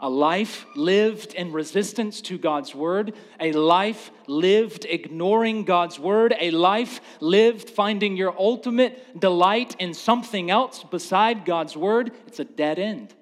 A 0.00 0.08
life 0.08 0.64
lived 0.76 1.34
in 1.34 1.52
resistance 1.52 2.20
to 2.22 2.38
God's 2.38 2.72
word, 2.72 3.14
a 3.40 3.50
life 3.52 4.12
lived 4.28 4.84
ignoring 4.84 5.64
God's 5.64 5.98
word, 5.98 6.34
a 6.38 6.52
life 6.52 7.00
lived 7.20 7.68
finding 7.68 8.16
your 8.16 8.32
ultimate 8.38 9.18
delight 9.18 9.74
in 9.80 9.94
something 9.94 10.50
else 10.50 10.84
beside 10.84 11.44
God's 11.44 11.76
word, 11.76 12.12
it's 12.28 12.38
a 12.38 12.44
dead 12.44 12.78
end. 12.78 13.12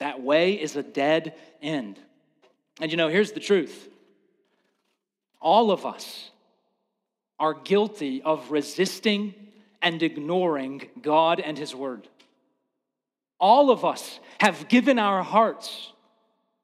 That 0.00 0.20
way 0.20 0.54
is 0.54 0.74
a 0.74 0.82
dead 0.82 1.34
end. 1.62 2.00
And 2.80 2.90
you 2.90 2.96
know, 2.96 3.08
here's 3.08 3.32
the 3.32 3.40
truth 3.40 3.88
all 5.40 5.70
of 5.70 5.86
us 5.86 6.30
are 7.38 7.54
guilty 7.54 8.20
of 8.22 8.50
resisting 8.50 9.34
and 9.80 10.02
ignoring 10.02 10.88
God 11.00 11.40
and 11.40 11.56
His 11.56 11.74
word. 11.74 12.08
All 13.40 13.70
of 13.70 13.84
us 13.84 14.20
have 14.38 14.68
given 14.68 14.98
our 14.98 15.22
hearts 15.22 15.92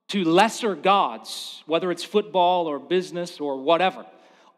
to 0.08 0.24
lesser 0.24 0.74
gods, 0.74 1.62
whether 1.66 1.90
it's 1.90 2.04
football 2.04 2.66
or 2.66 2.78
business 2.78 3.40
or 3.40 3.56
whatever. 3.56 4.06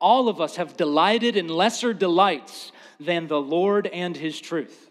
All 0.01 0.29
of 0.29 0.41
us 0.41 0.57
have 0.57 0.77
delighted 0.77 1.37
in 1.37 1.49
lesser 1.49 1.95
delights 1.95 2.73
than 3.01 3.27
the 3.27 3.41
Lord 3.41 3.87
and 3.87 4.17
His 4.17 4.41
truth. 4.41 4.91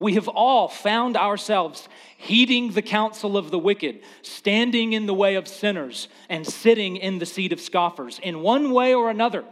We 0.00 0.14
have 0.14 0.28
all 0.28 0.68
found 0.68 1.16
ourselves 1.16 1.88
heeding 2.16 2.72
the 2.72 2.82
counsel 2.82 3.36
of 3.36 3.50
the 3.50 3.58
wicked, 3.58 4.00
standing 4.22 4.92
in 4.92 5.06
the 5.06 5.14
way 5.14 5.36
of 5.36 5.48
sinners, 5.48 6.08
and 6.28 6.46
sitting 6.46 6.96
in 6.96 7.18
the 7.18 7.26
seat 7.26 7.52
of 7.52 7.60
scoffers. 7.60 8.18
In 8.22 8.40
one 8.40 8.72
way 8.72 8.94
or 8.94 9.08
another, 9.08 9.44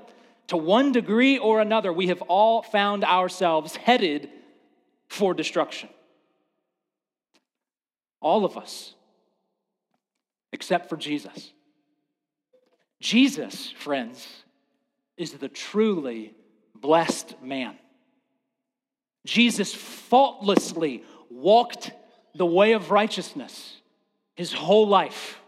to 0.48 0.56
one 0.56 0.92
degree 0.92 1.38
or 1.38 1.60
another, 1.60 1.92
we 1.92 2.08
have 2.08 2.20
all 2.22 2.62
found 2.62 3.04
ourselves 3.04 3.76
headed 3.76 4.28
for 5.08 5.32
destruction. 5.32 5.88
All 8.22 8.46
of 8.46 8.56
us, 8.56 8.94
except 10.52 10.88
for 10.88 10.96
Jesus. 10.96 11.52
Jesus, 13.00 13.70
friends, 13.72 14.26
is 15.16 15.32
the 15.32 15.48
truly 15.48 16.32
blessed 16.74 17.34
man. 17.42 17.76
Jesus 19.26 19.74
faultlessly 19.74 21.04
walked 21.30 21.90
the 22.34 22.46
way 22.46 22.72
of 22.72 22.90
righteousness 22.90 23.76
his 24.36 24.52
whole 24.52 24.88
life. 24.88 25.38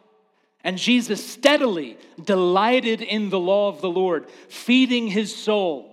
And 0.62 0.78
Jesus 0.78 1.24
steadily 1.24 1.96
delighted 2.22 3.00
in 3.02 3.30
the 3.30 3.38
law 3.38 3.68
of 3.68 3.80
the 3.80 3.90
Lord, 3.90 4.28
feeding 4.48 5.06
his 5.06 5.34
soul 5.34 5.90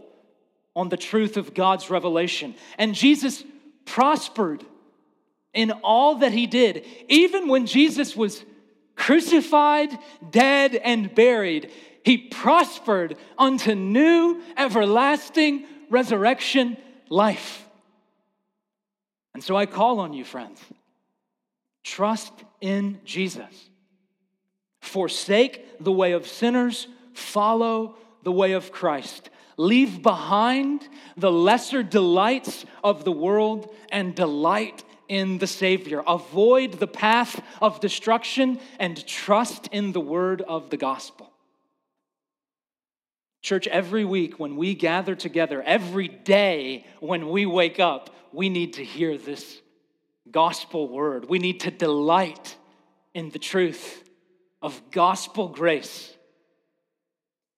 on 0.75 0.89
the 0.89 0.97
truth 0.97 1.37
of 1.37 1.53
God's 1.53 1.89
revelation. 1.89 2.55
And 2.77 2.95
Jesus 2.95 3.43
prospered 3.85 4.63
in 5.53 5.71
all 5.83 6.15
that 6.15 6.31
he 6.31 6.47
did. 6.47 6.85
Even 7.09 7.47
when 7.47 7.65
Jesus 7.65 8.15
was 8.15 8.43
crucified, 8.95 9.89
dead, 10.29 10.75
and 10.75 11.13
buried, 11.13 11.71
he 12.03 12.17
prospered 12.17 13.17
unto 13.37 13.75
new, 13.75 14.41
everlasting 14.57 15.65
resurrection 15.89 16.77
life. 17.09 17.65
And 19.33 19.43
so 19.43 19.55
I 19.55 19.65
call 19.65 19.99
on 19.99 20.13
you, 20.13 20.23
friends, 20.23 20.59
trust 21.83 22.33
in 22.59 22.99
Jesus. 23.05 23.69
Forsake 24.81 25.79
the 25.79 25.91
way 25.91 26.13
of 26.13 26.27
sinners, 26.27 26.87
follow 27.13 27.95
the 28.23 28.31
way 28.31 28.53
of 28.53 28.71
Christ. 28.71 29.29
Leave 29.57 30.01
behind 30.01 30.87
the 31.17 31.31
lesser 31.31 31.83
delights 31.83 32.65
of 32.83 33.03
the 33.03 33.11
world 33.11 33.73
and 33.91 34.15
delight 34.15 34.83
in 35.11 35.39
the 35.39 35.47
Savior. 35.47 36.01
Avoid 36.07 36.79
the 36.79 36.87
path 36.87 37.43
of 37.61 37.81
destruction 37.81 38.61
and 38.79 39.05
trust 39.05 39.67
in 39.73 39.91
the 39.91 39.99
word 39.99 40.41
of 40.41 40.69
the 40.69 40.77
gospel. 40.77 41.29
Church, 43.41 43.67
every 43.67 44.05
week 44.05 44.39
when 44.39 44.55
we 44.55 44.73
gather 44.73 45.13
together, 45.13 45.61
every 45.63 46.07
day 46.07 46.85
when 47.01 47.27
we 47.27 47.45
wake 47.45 47.77
up, 47.77 48.15
we 48.31 48.47
need 48.47 48.73
to 48.75 48.85
hear 48.85 49.17
this 49.17 49.59
gospel 50.31 50.87
word. 50.87 51.27
We 51.27 51.39
need 51.39 51.59
to 51.61 51.71
delight 51.71 52.55
in 53.13 53.31
the 53.31 53.39
truth 53.39 54.07
of 54.61 54.81
gospel 54.91 55.49
grace. 55.49 56.15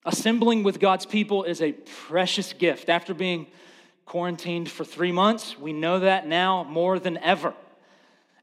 Assembling 0.06 0.64
with 0.64 0.80
God's 0.80 1.06
people 1.06 1.44
is 1.44 1.62
a 1.62 1.74
precious 1.74 2.52
gift. 2.52 2.90
After 2.90 3.14
being 3.14 3.46
quarantined 4.06 4.70
for 4.70 4.84
three 4.84 5.12
months, 5.12 5.58
we 5.58 5.74
know 5.74 6.00
that 6.00 6.28
now 6.28 6.64
more 6.64 7.00
than 7.00 7.18
ever. 7.18 7.54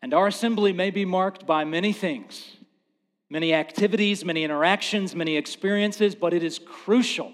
And 0.03 0.15
our 0.15 0.27
assembly 0.27 0.73
may 0.73 0.91
be 0.91 1.05
marked 1.05 1.47
by 1.47 1.65
many 1.65 1.93
things 1.93 2.57
many 3.33 3.55
activities, 3.55 4.25
many 4.25 4.43
interactions, 4.43 5.15
many 5.15 5.37
experiences, 5.37 6.17
but 6.17 6.35
it 6.35 6.43
is 6.43 6.59
crucial 6.59 7.33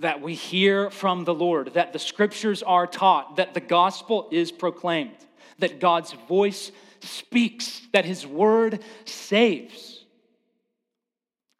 that 0.00 0.20
we 0.20 0.34
hear 0.34 0.90
from 0.90 1.24
the 1.24 1.34
Lord, 1.34 1.74
that 1.74 1.92
the 1.92 1.98
scriptures 1.98 2.62
are 2.62 2.86
taught, 2.86 3.36
that 3.36 3.54
the 3.54 3.60
gospel 3.60 4.28
is 4.30 4.52
proclaimed, 4.52 5.16
that 5.58 5.80
God's 5.80 6.12
voice 6.28 6.72
speaks, 7.00 7.82
that 7.92 8.04
his 8.04 8.26
word 8.26 8.82
saves. 9.04 10.04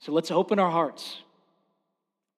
So 0.01 0.13
let's 0.13 0.31
open 0.31 0.59
our 0.59 0.71
hearts. 0.71 1.23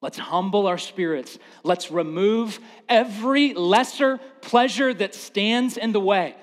Let's 0.01 0.19
humble 0.19 0.67
our 0.67 0.79
spirits. 0.79 1.39
Let's 1.63 1.91
remove 1.91 2.59
every 2.89 3.53
lesser 3.55 4.19
pleasure 4.41 4.95
that 4.95 5.15
stands 5.15 5.77
in 5.77 5.93
the 5.93 6.01
way. 6.01 6.35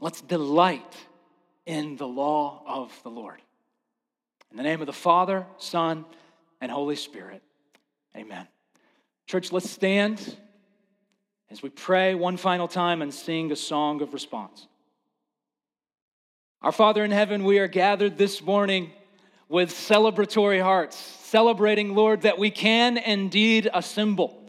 Let's 0.00 0.22
delight 0.22 0.96
in 1.66 1.96
the 1.96 2.08
law 2.08 2.62
of 2.66 2.92
the 3.02 3.10
Lord. 3.10 3.40
In 4.50 4.56
the 4.56 4.62
name 4.62 4.80
of 4.80 4.86
the 4.86 4.92
Father, 4.92 5.46
Son, 5.58 6.04
and 6.60 6.70
Holy 6.70 6.96
Spirit, 6.96 7.42
amen. 8.16 8.46
Church, 9.26 9.52
let's 9.52 9.68
stand 9.68 10.36
as 11.50 11.62
we 11.62 11.68
pray 11.68 12.14
one 12.14 12.36
final 12.36 12.68
time 12.68 13.02
and 13.02 13.12
sing 13.12 13.52
a 13.52 13.56
song 13.56 14.00
of 14.00 14.14
response. 14.14 14.68
Our 16.62 16.72
Father 16.72 17.04
in 17.04 17.10
heaven, 17.10 17.44
we 17.44 17.58
are 17.58 17.68
gathered 17.68 18.16
this 18.16 18.40
morning 18.40 18.90
with 19.48 19.70
celebratory 19.70 20.62
hearts, 20.62 20.96
celebrating, 20.96 21.94
Lord, 21.94 22.22
that 22.22 22.38
we 22.38 22.50
can 22.50 22.96
indeed 22.96 23.68
assemble. 23.72 24.40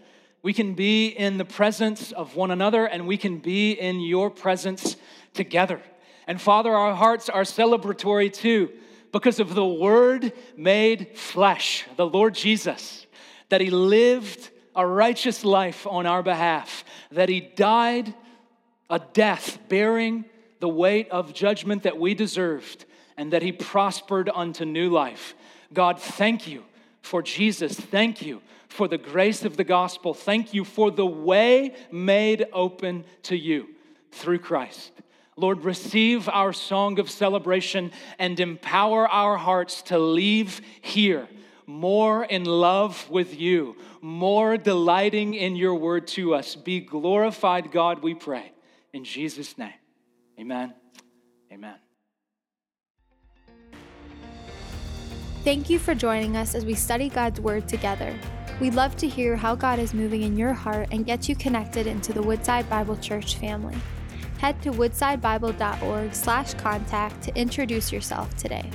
We 0.41 0.53
can 0.53 0.73
be 0.75 1.07
in 1.07 1.37
the 1.37 1.45
presence 1.45 2.11
of 2.11 2.35
one 2.35 2.51
another 2.51 2.85
and 2.85 3.07
we 3.07 3.17
can 3.17 3.39
be 3.39 3.71
in 3.71 3.99
your 3.99 4.29
presence 4.29 4.95
together. 5.33 5.81
And 6.27 6.39
Father, 6.39 6.73
our 6.73 6.95
hearts 6.95 7.29
are 7.29 7.43
celebratory 7.43 8.31
too 8.31 8.71
because 9.11 9.39
of 9.39 9.55
the 9.55 9.65
Word 9.65 10.33
made 10.57 11.17
flesh, 11.17 11.85
the 11.95 12.05
Lord 12.05 12.35
Jesus, 12.35 13.05
that 13.49 13.61
He 13.61 13.69
lived 13.69 14.49
a 14.75 14.85
righteous 14.85 15.45
life 15.45 15.87
on 15.87 16.05
our 16.05 16.21
behalf, 16.21 16.83
that 17.11 17.29
He 17.29 17.39
died 17.39 18.13
a 18.89 18.99
death 18.99 19.57
bearing 19.69 20.25
the 20.59 20.69
weight 20.69 21.09
of 21.09 21.33
judgment 21.33 21.83
that 21.83 21.97
we 21.97 22.13
deserved, 22.13 22.85
and 23.17 23.33
that 23.33 23.41
He 23.41 23.51
prospered 23.51 24.29
unto 24.33 24.65
new 24.65 24.89
life. 24.89 25.35
God, 25.73 25.99
thank 25.99 26.47
you 26.47 26.63
for 27.01 27.21
Jesus. 27.21 27.79
Thank 27.79 28.21
you 28.21 28.41
for 28.67 28.87
the 28.87 28.97
grace 28.97 29.45
of 29.45 29.57
the 29.57 29.63
gospel. 29.63 30.13
Thank 30.13 30.53
you 30.53 30.65
for 30.65 30.91
the 30.91 31.05
way 31.05 31.75
made 31.91 32.47
open 32.51 33.05
to 33.23 33.37
you 33.37 33.69
through 34.11 34.39
Christ. 34.39 34.91
Lord, 35.37 35.63
receive 35.63 36.29
our 36.29 36.53
song 36.53 36.99
of 36.99 37.09
celebration 37.09 37.91
and 38.17 38.39
empower 38.39 39.07
our 39.07 39.37
hearts 39.37 39.81
to 39.83 39.99
leave 39.99 40.61
here 40.81 41.27
more 41.67 42.23
in 42.23 42.45
love 42.45 43.09
with 43.09 43.39
you, 43.39 43.75
more 44.01 44.57
delighting 44.57 45.33
in 45.33 45.55
your 45.55 45.75
word 45.75 46.07
to 46.07 46.35
us. 46.35 46.55
Be 46.55 46.79
glorified, 46.79 47.71
God, 47.71 48.03
we 48.03 48.13
pray. 48.13 48.51
In 48.93 49.03
Jesus' 49.03 49.57
name, 49.57 49.73
amen. 50.39 50.73
Amen. 51.51 51.75
Thank 55.43 55.69
you 55.69 55.77
for 55.77 55.93
joining 55.93 56.37
us 56.37 56.55
as 56.55 56.65
we 56.65 56.73
study 56.73 57.09
God's 57.09 57.39
Word 57.39 57.67
together. 57.67 58.17
We'd 58.59 58.73
love 58.73 58.95
to 58.97 59.07
hear 59.07 59.35
how 59.35 59.55
God 59.55 59.79
is 59.79 59.93
moving 59.93 60.23
in 60.23 60.37
your 60.37 60.53
heart 60.53 60.87
and 60.91 61.05
get 61.05 61.29
you 61.29 61.35
connected 61.35 61.87
into 61.87 62.13
the 62.13 62.21
Woodside 62.21 62.69
Bible 62.69 62.97
Church 62.97 63.35
family 63.35 63.75
head 64.39 64.61
to 64.61 64.71
woodsidebible.org/contact 64.71 67.21
to 67.23 67.35
introduce 67.35 67.91
yourself 67.91 68.33
today. 68.37 68.71